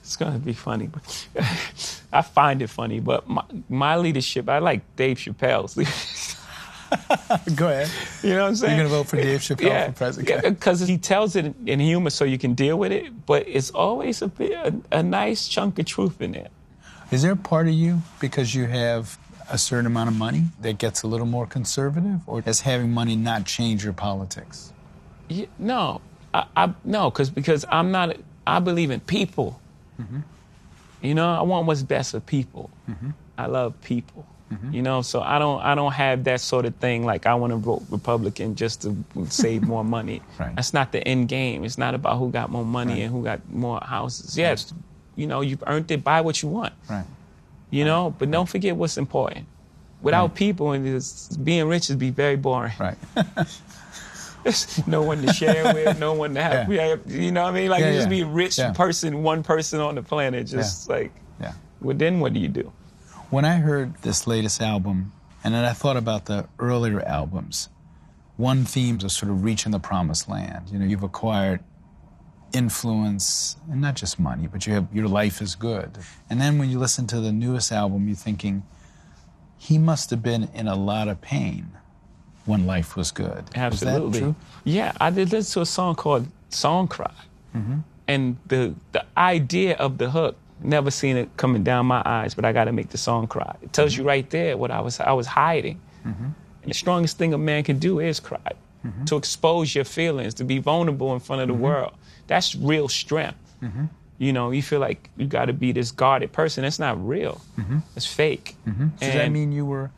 It's 0.06 0.14
gonna 0.14 0.38
be 0.38 0.52
funny, 0.52 0.86
but 0.86 1.26
I 2.12 2.22
find 2.22 2.62
it 2.62 2.68
funny. 2.68 3.00
But 3.00 3.28
my, 3.28 3.42
my 3.68 3.96
leadership, 3.96 4.48
I 4.48 4.60
like 4.60 4.94
Dave 4.94 5.16
Chappelle's. 5.16 5.74
Go 7.56 7.68
ahead. 7.68 7.90
you 8.22 8.30
know 8.30 8.42
what 8.42 8.48
I'm 8.50 8.54
saying? 8.54 8.76
You're 8.76 8.86
gonna 8.86 8.96
vote 8.96 9.08
for 9.08 9.16
Dave 9.16 9.40
Chappelle 9.40 9.62
yeah, 9.62 9.86
for 9.88 9.94
president? 9.94 10.60
because 10.60 10.78
he 10.86 10.96
tells 10.96 11.34
it 11.34 11.52
in 11.66 11.80
humor 11.80 12.10
so 12.10 12.24
you 12.24 12.38
can 12.38 12.54
deal 12.54 12.78
with 12.78 12.92
it. 12.92 13.26
But 13.26 13.48
it's 13.48 13.70
always 13.70 14.22
a 14.22 14.28
bit 14.28 14.52
a, 14.52 14.80
a 14.92 15.02
nice 15.02 15.48
chunk 15.48 15.80
of 15.80 15.86
truth 15.86 16.20
in 16.20 16.30
there. 16.30 16.50
Is 17.10 17.22
there 17.22 17.32
a 17.32 17.36
part 17.36 17.66
of 17.66 17.74
you 17.74 18.00
because 18.20 18.54
you 18.54 18.66
have 18.66 19.18
a 19.50 19.58
certain 19.58 19.86
amount 19.86 20.10
of 20.10 20.16
money 20.16 20.44
that 20.60 20.78
gets 20.78 21.02
a 21.02 21.08
little 21.08 21.26
more 21.26 21.48
conservative, 21.48 22.20
or 22.28 22.42
does 22.42 22.60
having 22.60 22.92
money 22.92 23.16
not 23.16 23.44
change 23.44 23.82
your 23.82 23.92
politics? 23.92 24.72
Yeah, 25.28 25.46
no, 25.58 26.00
I, 26.32 26.46
I 26.56 26.74
no, 26.84 27.10
because 27.10 27.28
because 27.28 27.64
I'm 27.68 27.90
not. 27.90 28.16
I 28.46 28.60
believe 28.60 28.92
in 28.92 29.00
people. 29.00 29.60
Mm-hmm. 30.00 30.20
You 31.02 31.14
know, 31.14 31.28
I 31.34 31.42
want 31.42 31.66
what's 31.66 31.82
best 31.82 32.12
for 32.12 32.20
people. 32.20 32.70
Mm-hmm. 32.88 33.10
I 33.38 33.46
love 33.46 33.80
people. 33.82 34.26
Mm-hmm. 34.52 34.72
You 34.74 34.82
know, 34.82 35.02
so 35.02 35.20
I 35.20 35.38
don't 35.40 35.60
I 35.60 35.74
don't 35.74 35.92
have 35.92 36.22
that 36.24 36.40
sort 36.40 36.66
of 36.66 36.76
thing 36.76 37.04
like 37.04 37.26
I 37.26 37.34
want 37.34 37.50
to 37.52 37.56
vote 37.56 37.82
Republican 37.90 38.54
just 38.54 38.82
to 38.82 38.96
save 39.28 39.62
more 39.62 39.84
money. 39.96 40.22
Right. 40.38 40.54
That's 40.54 40.72
not 40.72 40.92
the 40.92 41.06
end 41.06 41.28
game. 41.28 41.64
It's 41.64 41.78
not 41.78 41.94
about 41.94 42.18
who 42.18 42.30
got 42.30 42.50
more 42.50 42.64
money 42.64 42.92
Right. 42.94 43.02
and 43.02 43.12
who 43.12 43.24
got 43.24 43.40
more 43.52 43.80
houses. 43.84 44.38
Yes, 44.38 44.72
you 45.16 45.26
know, 45.26 45.40
you've 45.40 45.64
earned 45.66 45.90
it. 45.90 46.04
Buy 46.04 46.20
what 46.20 46.42
you 46.42 46.48
want. 46.48 46.72
Right. 46.88 47.04
You 47.70 47.84
know, 47.84 48.14
but 48.16 48.30
don't 48.30 48.48
forget 48.48 48.76
what's 48.76 48.96
important. 48.96 49.46
Without 50.00 50.34
people, 50.36 50.70
and 50.72 50.84
being 51.42 51.66
rich 51.66 51.88
would 51.88 51.98
be 51.98 52.10
very 52.10 52.36
boring. 52.36 52.72
Right. 52.78 52.96
no 54.86 55.02
one 55.02 55.22
to 55.22 55.32
share 55.32 55.72
with, 55.74 55.98
no 56.00 56.12
one 56.12 56.34
to 56.34 56.42
have. 56.42 56.72
Yeah. 56.72 56.96
You 57.06 57.32
know 57.32 57.44
what 57.44 57.50
I 57.50 57.52
mean? 57.52 57.70
Like 57.70 57.80
Yeah, 57.80 57.90
you 57.90 57.96
just 57.96 58.08
be 58.08 58.22
a 58.22 58.26
rich 58.26 58.58
person, 58.74 59.22
one 59.22 59.42
person 59.42 59.80
on 59.80 59.94
the 59.94 60.02
planet. 60.02 60.46
Just 60.46 60.88
like, 60.88 61.12
yeah. 61.40 61.52
well, 61.80 61.96
then 61.96 62.20
what 62.20 62.32
do 62.32 62.40
you 62.40 62.48
do? 62.48 62.72
When 63.30 63.44
I 63.44 63.56
heard 63.56 63.96
this 64.02 64.26
latest 64.26 64.60
album, 64.60 65.12
and 65.42 65.54
then 65.54 65.64
I 65.64 65.72
thought 65.72 65.96
about 65.96 66.26
the 66.26 66.48
earlier 66.58 67.00
albums, 67.02 67.68
one 68.36 68.64
theme 68.64 68.98
was 68.98 69.12
sort 69.12 69.30
of 69.30 69.44
reaching 69.44 69.72
the 69.72 69.80
promised 69.80 70.28
land. 70.28 70.68
You 70.70 70.78
know, 70.78 70.84
you've 70.84 71.02
acquired 71.02 71.62
influence, 72.52 73.56
and 73.70 73.80
not 73.80 73.96
just 73.96 74.18
money, 74.18 74.46
but 74.46 74.66
you 74.66 74.74
have 74.74 74.86
your 74.92 75.08
life 75.08 75.40
is 75.40 75.54
good. 75.54 75.98
And 76.30 76.40
then 76.40 76.58
when 76.58 76.70
you 76.70 76.78
listen 76.78 77.06
to 77.08 77.20
the 77.20 77.32
newest 77.32 77.72
album, 77.72 78.06
you're 78.06 78.16
thinking, 78.16 78.64
he 79.58 79.78
must 79.78 80.10
have 80.10 80.22
been 80.22 80.48
in 80.54 80.68
a 80.68 80.76
lot 80.76 81.08
of 81.08 81.20
pain 81.20 81.70
when 82.46 82.66
life 82.66 82.96
was 82.96 83.10
good. 83.10 83.44
Absolutely. 83.54 84.06
Is 84.06 84.12
that 84.14 84.20
true? 84.20 84.34
Yeah, 84.64 84.92
I 85.00 85.10
did 85.10 85.32
listen 85.32 85.52
to 85.54 85.60
a 85.62 85.66
song 85.66 85.94
called 85.94 86.26
"Song 86.50 86.88
Cry," 86.88 87.12
Mm-hmm. 87.54 87.78
and 88.08 88.36
the 88.46 88.74
the 88.92 89.04
idea 89.16 89.76
of 89.76 89.98
the 89.98 90.10
hook. 90.10 90.36
Never 90.62 90.90
seen 90.90 91.16
it 91.18 91.28
coming 91.36 91.62
down 91.64 91.84
my 91.84 92.02
eyes, 92.06 92.34
but 92.34 92.44
I 92.46 92.52
got 92.52 92.64
to 92.64 92.72
make 92.72 92.88
the 92.88 92.96
song 92.98 93.26
cry. 93.26 93.54
It 93.62 93.72
tells 93.74 93.92
Mm-hmm. 93.92 94.02
you 94.02 94.08
right 94.08 94.30
there 94.30 94.56
what 94.56 94.70
I 94.70 94.80
was 94.80 94.98
I 95.00 95.12
was 95.12 95.26
hiding. 95.26 95.78
And 96.04 96.72
the 96.72 96.74
strongest 96.74 97.18
thing 97.18 97.34
a 97.34 97.38
man 97.38 97.62
can 97.62 97.78
do 97.78 98.00
is 98.00 98.20
cry, 98.20 98.52
Mm-hmm. 98.86 99.04
to 99.04 99.16
expose 99.16 99.74
your 99.74 99.84
feelings, 99.84 100.34
to 100.34 100.44
be 100.44 100.58
vulnerable 100.58 101.12
in 101.14 101.20
front 101.20 101.42
of 101.42 101.48
the 101.48 101.54
world. 101.54 101.92
That's 102.26 102.54
real 102.54 102.88
strength. 102.88 103.38
Mm-hmm. 103.62 103.84
You 104.18 104.32
know, 104.32 104.50
you 104.50 104.62
feel 104.62 104.80
like 104.80 105.10
you 105.18 105.26
got 105.26 105.46
to 105.46 105.52
be 105.52 105.72
this 105.72 105.90
guarded 105.92 106.32
person. 106.32 106.62
That's 106.64 106.78
not 106.78 106.96
real. 107.06 107.40
It's 107.96 108.06
fake. 108.06 108.54
Mm-hmm. 108.66 108.88
Does 109.00 109.12
that 109.14 109.30
mean 109.30 109.52
you 109.52 109.66
were 109.66 109.90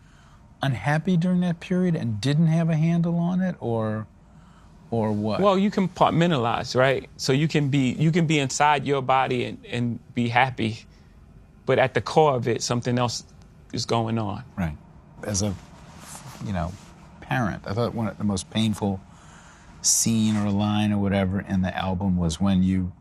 unhappy 0.62 1.16
during 1.16 1.40
that 1.40 1.60
period 1.60 1.94
and 1.94 2.20
didn't 2.20 2.46
have 2.46 2.68
a 2.68 2.76
handle 2.76 3.16
on 3.16 3.40
it, 3.40 3.56
or, 3.60 4.06
or 4.90 5.12
what? 5.12 5.40
Well, 5.40 5.58
you 5.58 5.70
can 5.70 5.88
compartmentalize, 5.88 6.74
right? 6.74 7.08
So 7.16 7.32
you 7.32 7.48
can 7.48 7.68
be 7.68 7.92
you 7.92 8.10
can 8.10 8.26
be 8.26 8.38
inside 8.38 8.86
your 8.86 9.02
body 9.02 9.44
and, 9.44 9.64
and 9.66 10.14
be 10.14 10.28
happy, 10.28 10.84
but 11.66 11.78
at 11.78 11.94
the 11.94 12.00
core 12.00 12.34
of 12.34 12.48
it, 12.48 12.62
something 12.62 12.98
else 12.98 13.24
is 13.72 13.84
going 13.84 14.18
on. 14.18 14.44
Right. 14.56 14.76
As 15.24 15.42
a, 15.42 15.54
you 16.46 16.52
know, 16.52 16.72
parent, 17.20 17.62
I 17.66 17.74
thought 17.74 17.94
one 17.94 18.08
of 18.08 18.18
the 18.18 18.24
most 18.24 18.50
painful 18.50 19.00
scene 19.82 20.36
or 20.36 20.50
line 20.50 20.92
or 20.92 20.98
whatever 20.98 21.40
in 21.40 21.62
the 21.62 21.76
album 21.76 22.16
was 22.16 22.40
when 22.40 22.62
you 22.62 22.92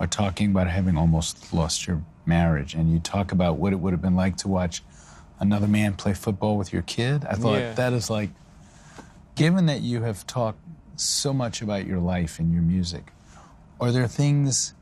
are 0.00 0.06
talking 0.06 0.50
about 0.50 0.68
having 0.68 0.96
almost 0.96 1.52
lost 1.52 1.86
your 1.86 2.02
marriage 2.24 2.74
and 2.74 2.92
you 2.92 2.98
talk 2.98 3.32
about 3.32 3.58
what 3.58 3.72
it 3.72 3.76
would 3.76 3.92
have 3.92 4.02
been 4.02 4.16
like 4.16 4.36
to 4.36 4.48
watch 4.48 4.82
another 5.42 5.66
man 5.66 5.92
play 5.94 6.14
football 6.14 6.56
with 6.56 6.72
your 6.72 6.82
kid. 6.82 7.26
I 7.28 7.34
thought 7.34 7.58
Yeah. 7.58 7.72
that 7.74 7.92
is 7.92 8.08
like, 8.08 8.30
given 9.34 9.66
that 9.66 9.80
you 9.82 10.02
have 10.02 10.26
talked 10.26 10.60
so 10.96 11.32
much 11.32 11.60
about 11.60 11.84
your 11.86 11.98
life 11.98 12.38
and 12.38 12.52
your 12.52 12.62
music, 12.62 13.12
are 13.80 13.90
there 13.90 14.06
things 14.06 14.72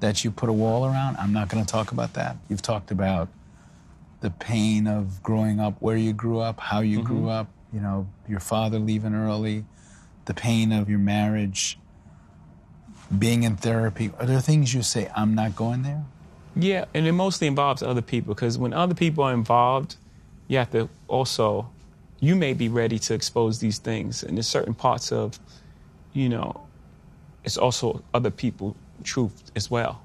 that 0.00 0.24
you 0.24 0.30
put 0.32 0.48
a 0.48 0.52
wall 0.52 0.84
around? 0.84 1.16
I'm 1.18 1.32
not 1.32 1.48
going 1.48 1.64
to 1.64 1.70
talk 1.70 1.92
about 1.92 2.14
that. 2.14 2.36
You've 2.48 2.62
talked 2.62 2.90
about 2.90 3.28
the 4.20 4.30
pain 4.30 4.88
of 4.88 5.22
growing 5.22 5.60
up 5.60 5.74
where 5.80 5.96
you 5.96 6.12
grew 6.12 6.40
up, 6.40 6.58
how 6.58 6.80
you 6.80 6.98
Mm-hmm. 6.98 7.06
grew 7.06 7.28
up, 7.28 7.46
you 7.72 7.80
know, 7.80 8.08
your 8.28 8.40
father 8.40 8.78
leaving 8.80 9.14
early, 9.14 9.64
the 10.24 10.34
pain 10.34 10.72
of 10.72 10.90
your 10.90 10.98
marriage, 10.98 11.78
being 13.16 13.44
in 13.44 13.56
therapy. 13.56 14.10
Are 14.18 14.26
there 14.26 14.40
things 14.40 14.74
you 14.74 14.82
say, 14.82 15.08
I'm 15.14 15.34
not 15.34 15.54
going 15.54 15.82
there? 15.82 16.04
Yeah, 16.54 16.84
and 16.94 17.06
it 17.06 17.12
mostly 17.12 17.46
involves 17.46 17.82
other 17.82 18.02
people 18.02 18.34
because 18.34 18.58
when 18.58 18.72
other 18.72 18.94
people 18.94 19.24
are 19.24 19.32
involved, 19.32 19.96
you 20.48 20.58
have 20.58 20.70
to 20.72 20.88
also, 21.08 21.70
you 22.20 22.34
may 22.36 22.52
be 22.52 22.68
ready 22.68 22.98
to 23.00 23.14
expose 23.14 23.58
these 23.58 23.78
things. 23.78 24.22
And 24.22 24.36
there's 24.36 24.48
certain 24.48 24.74
parts 24.74 25.12
of, 25.12 25.38
you 26.12 26.28
know, 26.28 26.60
it's 27.44 27.56
also 27.56 28.02
other 28.12 28.30
people 28.30 28.76
truth 29.02 29.50
as 29.56 29.70
well. 29.70 30.02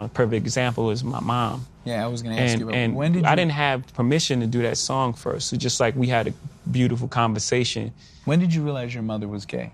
A 0.00 0.08
perfect 0.08 0.44
example 0.46 0.90
is 0.90 1.04
my 1.04 1.20
mom. 1.20 1.66
Yeah, 1.84 2.04
I 2.04 2.08
was 2.08 2.22
going 2.22 2.34
to 2.36 2.42
ask 2.42 2.52
and, 2.52 2.60
you 2.60 2.66
about 2.68 2.76
and 2.78 2.94
when 2.96 3.12
did 3.12 3.22
you, 3.22 3.28
I 3.28 3.34
didn't 3.34 3.52
have 3.52 3.86
permission 3.94 4.40
to 4.40 4.46
do 4.46 4.62
that 4.62 4.76
song 4.78 5.12
first. 5.12 5.48
So 5.48 5.56
just 5.56 5.78
like 5.80 5.94
we 5.96 6.08
had 6.08 6.28
a 6.28 6.32
beautiful 6.70 7.08
conversation 7.08 7.92
when 8.24 8.38
did 8.40 8.54
you 8.54 8.62
realize 8.62 8.94
your 8.94 9.02
mother 9.02 9.28
was 9.28 9.44
gay? 9.44 9.72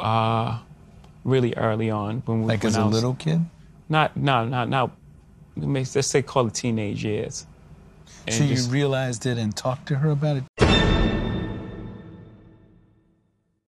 uh, 0.00 0.58
really 1.24 1.54
early 1.54 1.90
on 1.90 2.22
when 2.26 2.40
we 2.42 2.46
Like 2.48 2.62
when 2.64 2.70
as 2.72 2.76
I 2.76 2.84
was- 2.84 2.92
a 2.92 2.94
little 2.96 3.14
kid? 3.14 3.44
Not 3.88 4.16
no 4.16 4.44
not 4.46 4.68
not 4.68 4.90
let's 5.56 6.06
say 6.06 6.22
call 6.22 6.46
it 6.46 6.54
teenage 6.54 7.04
years. 7.04 7.46
so 8.30 8.42
you 8.44 8.54
just- 8.54 8.70
realized 8.70 9.26
it 9.26 9.38
and 9.38 9.54
talked 9.56 9.86
to 9.88 9.96
her 9.96 10.10
about 10.10 10.38
it? 10.38 10.44